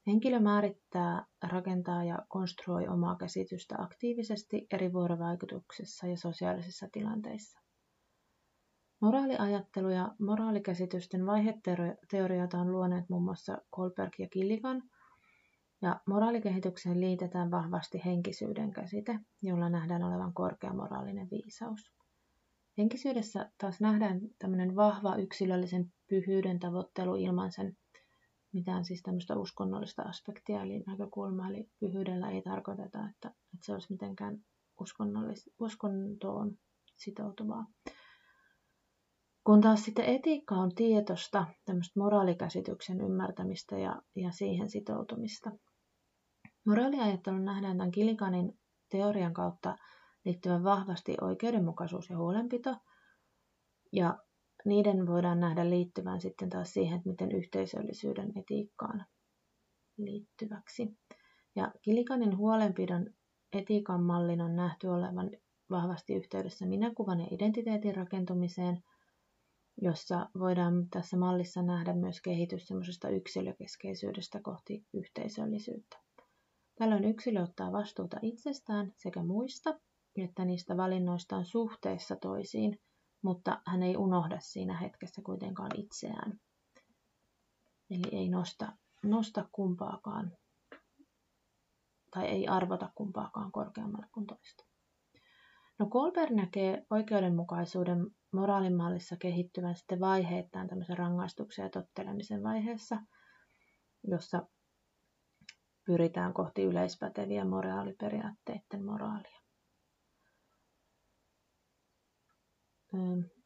Henkilö 0.07 0.39
määrittää, 0.39 1.25
rakentaa 1.43 2.03
ja 2.03 2.19
konstruoi 2.27 2.87
omaa 2.87 3.15
käsitystä 3.15 3.75
aktiivisesti 3.79 4.67
eri 4.71 4.93
vuorovaikutuksissa 4.93 6.07
ja 6.07 6.17
sosiaalisissa 6.17 6.87
tilanteissa. 6.91 7.59
Moraaliajattelu 8.99 9.89
ja 9.89 10.15
moraalikäsitysten 10.19 11.25
vaiheteorioita 11.25 12.57
on 12.57 12.71
luoneet 12.71 13.09
muun 13.09 13.23
muassa 13.23 13.57
Kolberg 13.69 14.19
ja 14.19 14.29
Killigan, 14.29 14.83
ja 15.81 15.99
moraalikehitykseen 16.05 17.01
liitetään 17.01 17.51
vahvasti 17.51 18.01
henkisyyden 18.05 18.71
käsite, 18.71 19.19
jolla 19.41 19.69
nähdään 19.69 20.03
olevan 20.03 20.33
korkea 20.33 20.73
moraalinen 20.73 21.27
viisaus. 21.31 21.91
Henkisyydessä 22.77 23.51
taas 23.57 23.81
nähdään 23.81 24.21
tämmöinen 24.39 24.75
vahva 24.75 25.15
yksilöllisen 25.15 25.93
pyhyyden 26.07 26.59
tavoittelu 26.59 27.15
ilman 27.15 27.51
sen 27.51 27.77
mitään 28.51 28.85
siis 28.85 29.01
tämmöistä 29.03 29.35
uskonnollista 29.35 30.01
aspektia, 30.01 30.61
eli 30.61 30.83
näkökulmaa, 30.87 31.49
eli 31.49 31.69
pyhyydellä 31.79 32.29
ei 32.29 32.41
tarkoiteta, 32.41 33.09
että, 33.09 33.27
että 33.27 33.65
se 33.65 33.73
olisi 33.73 33.91
mitenkään 33.91 34.45
uskonnollis- 34.83 35.53
uskontoon 35.59 36.57
sitoutuvaa. 36.97 37.65
Kun 39.47 39.61
taas 39.61 39.83
sitten 39.83 40.05
etiikka 40.05 40.55
on 40.55 40.75
tietosta, 40.75 41.45
tämmöistä 41.65 41.99
moraalikäsityksen 41.99 43.01
ymmärtämistä 43.01 43.77
ja, 43.77 44.01
ja 44.15 44.31
siihen 44.31 44.69
sitoutumista. 44.69 45.51
Moraaliajattelun 46.65 47.45
nähdään 47.45 47.77
tämän 47.77 47.91
Kilikanin 47.91 48.59
teorian 48.91 49.33
kautta 49.33 49.75
liittyvän 50.25 50.63
vahvasti 50.63 51.17
oikeudenmukaisuus 51.21 52.09
ja 52.09 52.17
huolenpito. 52.17 52.75
Ja 53.91 54.17
niiden 54.65 55.07
voidaan 55.07 55.39
nähdä 55.39 55.69
liittyvän 55.69 56.21
sitten 56.21 56.49
taas 56.49 56.73
siihen, 56.73 56.97
että 56.97 57.09
miten 57.09 57.31
yhteisöllisyyden 57.31 58.31
etiikkaan 58.35 59.05
liittyväksi. 59.97 60.97
Ja 61.55 61.71
Kilikanin 61.81 62.37
huolenpidon 62.37 63.05
etiikan 63.53 64.03
mallin 64.03 64.41
on 64.41 64.55
nähty 64.55 64.87
olevan 64.87 65.31
vahvasti 65.69 66.13
yhteydessä 66.15 66.65
minäkuvan 66.65 67.19
ja 67.19 67.27
identiteetin 67.31 67.95
rakentumiseen, 67.95 68.83
jossa 69.81 70.29
voidaan 70.39 70.89
tässä 70.89 71.17
mallissa 71.17 71.61
nähdä 71.61 71.93
myös 71.93 72.21
kehitys 72.21 72.67
semmoisesta 72.67 73.09
yksilökeskeisyydestä 73.09 74.39
kohti 74.41 74.85
yhteisöllisyyttä. 74.93 75.97
Tällöin 76.75 77.03
yksilö 77.03 77.43
ottaa 77.43 77.71
vastuuta 77.71 78.17
itsestään 78.21 78.93
sekä 78.95 79.23
muista, 79.23 79.79
että 80.15 80.45
niistä 80.45 80.77
valinnoistaan 80.77 81.45
suhteessa 81.45 82.15
toisiin, 82.15 82.79
mutta 83.21 83.61
hän 83.65 83.83
ei 83.83 83.97
unohda 83.97 84.39
siinä 84.39 84.77
hetkessä 84.77 85.21
kuitenkaan 85.21 85.71
itseään. 85.79 86.39
Eli 87.89 88.15
ei 88.19 88.29
nosta, 88.29 88.73
nosta 89.03 89.49
kumpaakaan 89.51 90.31
tai 92.11 92.25
ei 92.27 92.47
arvota 92.47 92.89
kumpaakaan 92.95 93.51
korkeammalle 93.51 94.07
kuin 94.11 94.27
toista. 94.27 94.76
No 95.79 95.85
Kolber 95.89 96.33
näkee 96.33 96.85
oikeudenmukaisuuden 96.89 98.07
moraalimallissa 98.31 99.17
kehittyvän 99.17 99.75
sitten 99.75 99.99
vaiheittain 99.99 100.67
tämmöisen 100.67 100.97
rangaistuksen 100.97 101.63
ja 101.63 101.69
tottelemisen 101.69 102.43
vaiheessa, 102.43 102.97
jossa 104.03 104.47
pyritään 105.85 106.33
kohti 106.33 106.63
yleispäteviä 106.63 107.45
moraaliperiaatteiden 107.45 108.85
moraalia. 108.85 109.41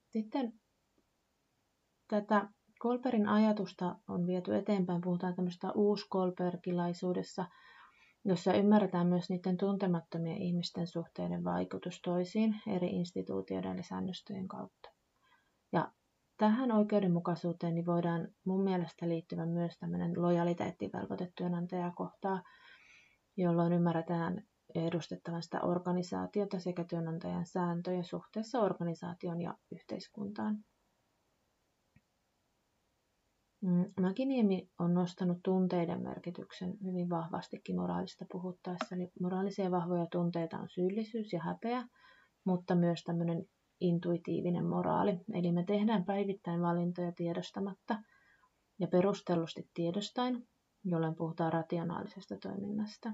Sitten 0.10 0.54
tätä 2.08 2.50
Kolperin 2.80 3.28
ajatusta 3.28 3.96
on 4.08 4.28
viety 4.28 4.56
eteenpäin. 4.56 5.02
Puhutaan 5.02 5.36
tämmöistä 5.36 5.72
uuskolperkilaisuudessa, 5.72 7.46
jossa 8.26 8.54
ymmärretään 8.54 9.08
myös 9.08 9.30
niiden 9.30 9.58
tuntemattomien 9.58 10.38
ihmisten 10.38 10.88
suhteiden 10.88 11.44
vaikutus 11.44 12.02
toisiin 12.02 12.56
eri 12.68 12.88
instituutioiden 12.88 13.78
ja 13.78 13.84
säännöstöjen 13.84 14.48
kautta. 14.48 14.90
Ja 15.74 15.92
tähän 16.38 16.72
oikeudenmukaisuuteen 16.72 17.76
niin 17.76 17.86
voidaan 17.86 18.28
mun 18.46 18.64
mielestä 18.64 19.10
liittyvä 19.10 19.46
myös 19.46 19.78
tämmöinen 19.80 20.22
lojaliteettivelvoite 20.22 21.32
työnantajaa 21.38 21.92
kohtaa, 21.96 22.44
jolloin 23.38 23.74
ymmärretään 23.74 24.44
edustettavan 24.76 25.44
sitä 25.44 25.62
organisaatiota 25.62 26.60
sekä 26.60 26.84
työnantajan 26.84 27.46
sääntöjä 27.46 28.04
suhteessa 28.04 28.60
organisaation 28.60 29.42
ja 29.42 29.58
yhteiskuntaan. 29.72 30.58
Mm, 33.62 33.86
Mäkiniemi 34.00 34.70
on 34.80 34.94
nostanut 34.94 35.38
tunteiden 35.44 36.02
merkityksen 36.02 36.74
hyvin 36.84 37.10
vahvastikin 37.10 37.76
moraalista 37.76 38.26
puhuttaessa. 38.32 38.96
Eli 38.96 39.12
moraalisia 39.20 39.72
vahvoja 39.72 40.06
tunteita 40.12 40.58
on 40.58 40.70
syyllisyys 40.70 41.34
ja 41.34 41.44
häpeä, 41.44 41.88
mutta 42.44 42.76
myös 42.76 43.04
tämmöinen 43.04 43.46
intuitiivinen 43.82 44.66
moraali. 44.66 45.20
Eli 45.34 45.52
me 45.52 45.64
tehdään 45.64 46.06
päivittäin 46.06 46.62
valintoja 46.62 47.12
tiedostamatta 47.12 48.00
ja 48.80 48.88
perustellusti 48.88 49.70
tiedostaen, 49.74 50.48
jolloin 50.84 51.16
puhutaan 51.16 51.54
rationaalisesta 51.54 52.38
toiminnasta. 52.38 53.12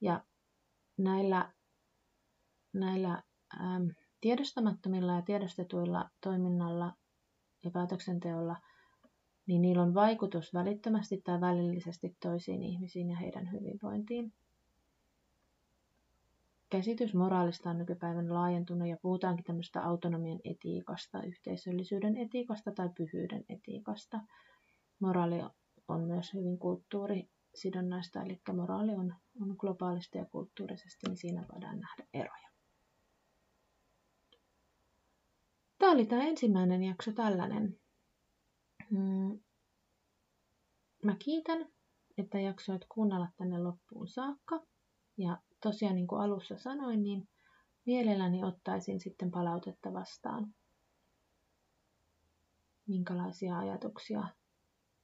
Ja 0.00 0.24
näillä, 0.98 1.52
näillä 2.72 3.22
ähm, 3.60 3.86
tiedostamattomilla 4.20 5.12
ja 5.12 5.22
tiedostetuilla 5.22 6.10
toiminnalla 6.20 6.92
ja 7.64 7.70
päätöksenteolla, 7.70 8.56
niin 9.46 9.62
niillä 9.62 9.82
on 9.82 9.94
vaikutus 9.94 10.54
välittömästi 10.54 11.20
tai 11.24 11.40
välillisesti 11.40 12.16
toisiin 12.22 12.62
ihmisiin 12.62 13.10
ja 13.10 13.16
heidän 13.16 13.52
hyvinvointiin. 13.52 14.32
Käsitys 16.70 17.14
moraalista 17.14 17.70
on 17.70 17.78
nykypäivänä 17.78 18.34
laajentunut 18.34 18.88
ja 18.88 18.96
puhutaankin 19.02 19.44
tämmöistä 19.44 19.82
autonomian 19.82 20.40
etiikasta, 20.44 21.22
yhteisöllisyyden 21.22 22.16
etiikasta 22.16 22.72
tai 22.72 22.88
pyhyyden 22.96 23.44
etiikasta. 23.48 24.20
moraali 24.98 25.42
on 25.88 26.04
myös 26.04 26.34
hyvin 26.34 26.58
kulttuurisidonnaista, 26.58 28.22
eli 28.22 28.40
moraali 28.56 28.92
on, 28.94 29.14
on 29.40 29.54
globaalisti 29.58 30.18
ja 30.18 30.24
kulttuurisesti, 30.24 31.06
niin 31.08 31.16
siinä 31.16 31.46
voidaan 31.52 31.80
nähdä 31.80 32.06
eroja. 32.14 32.48
Tämä 35.78 35.92
oli 35.92 36.06
tämä 36.06 36.22
ensimmäinen 36.22 36.82
jakso 36.82 37.12
tällainen. 37.12 37.78
Mm. 38.94 39.40
Mä 41.04 41.16
kiitän, 41.18 41.68
että 42.18 42.40
jaksoit 42.40 42.82
kuunnella 42.88 43.28
tänne 43.36 43.58
loppuun 43.58 44.08
saakka. 44.08 44.66
Ja 45.16 45.38
tosiaan 45.62 45.94
niin 45.94 46.06
kuin 46.06 46.20
alussa 46.20 46.56
sanoin, 46.56 47.02
niin 47.02 47.28
mielelläni 47.86 48.44
ottaisin 48.44 49.00
sitten 49.00 49.30
palautetta 49.30 49.92
vastaan. 49.92 50.54
Minkälaisia 52.86 53.58
ajatuksia 53.58 54.28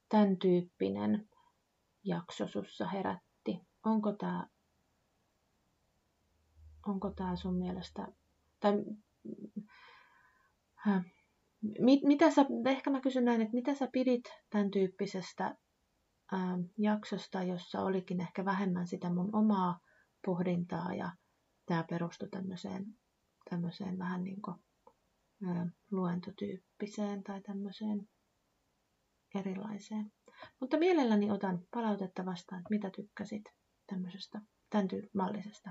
tämän 0.09 0.37
tyyppinen 0.37 1.29
jakso 2.03 2.47
sussa 2.47 2.87
herätti? 2.87 3.59
Onko 3.85 4.11
tämä 4.13 4.47
onko 6.85 7.11
tämä 7.11 7.35
sun 7.35 7.55
mielestä, 7.55 8.07
tai 8.59 8.85
äh, 10.87 11.05
mit, 11.79 12.03
mitä 12.03 12.31
sä, 12.31 12.45
ehkä 12.65 12.89
mä 12.89 13.01
kysyn 13.01 13.25
näin, 13.25 13.41
että 13.41 13.55
mitä 13.55 13.75
sä 13.75 13.87
pidit 13.91 14.23
tämän 14.49 14.71
tyyppisestä 14.71 15.45
äh, 16.33 16.39
jaksosta, 16.77 17.43
jossa 17.43 17.81
olikin 17.81 18.21
ehkä 18.21 18.45
vähemmän 18.45 18.87
sitä 18.87 19.13
mun 19.13 19.35
omaa 19.35 19.79
pohdintaa 20.25 20.93
ja 20.93 21.11
tämä 21.65 21.85
perustui 21.89 22.29
tämmöiseen, 22.29 22.85
tämmöiseen 23.49 23.99
vähän 23.99 24.23
niin 24.23 24.41
kuin, 24.41 24.55
ää, 25.47 25.69
luentotyyppiseen 25.91 27.23
tai 27.23 27.41
tämmöiseen 27.41 28.09
erilaiseen. 29.35 30.11
Mutta 30.59 30.77
mielelläni 30.77 31.31
otan 31.31 31.67
palautetta 31.71 32.25
vastaan, 32.25 32.59
että 32.59 32.69
mitä 32.69 32.89
tykkäsit 32.89 33.43
tämmöisestä, 33.87 34.41
tämän 34.69 34.87
mallisesta 35.13 35.69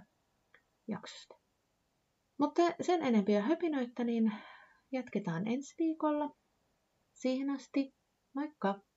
jaksosta. 0.88 1.34
Mutta 2.38 2.62
sen 2.80 3.02
enempiä 3.02 3.42
höpinöitä, 3.42 4.04
niin 4.04 4.32
jatketaan 4.92 5.46
ensi 5.46 5.74
viikolla. 5.78 6.30
Siihen 7.12 7.50
asti, 7.50 7.94
moikka! 8.34 8.89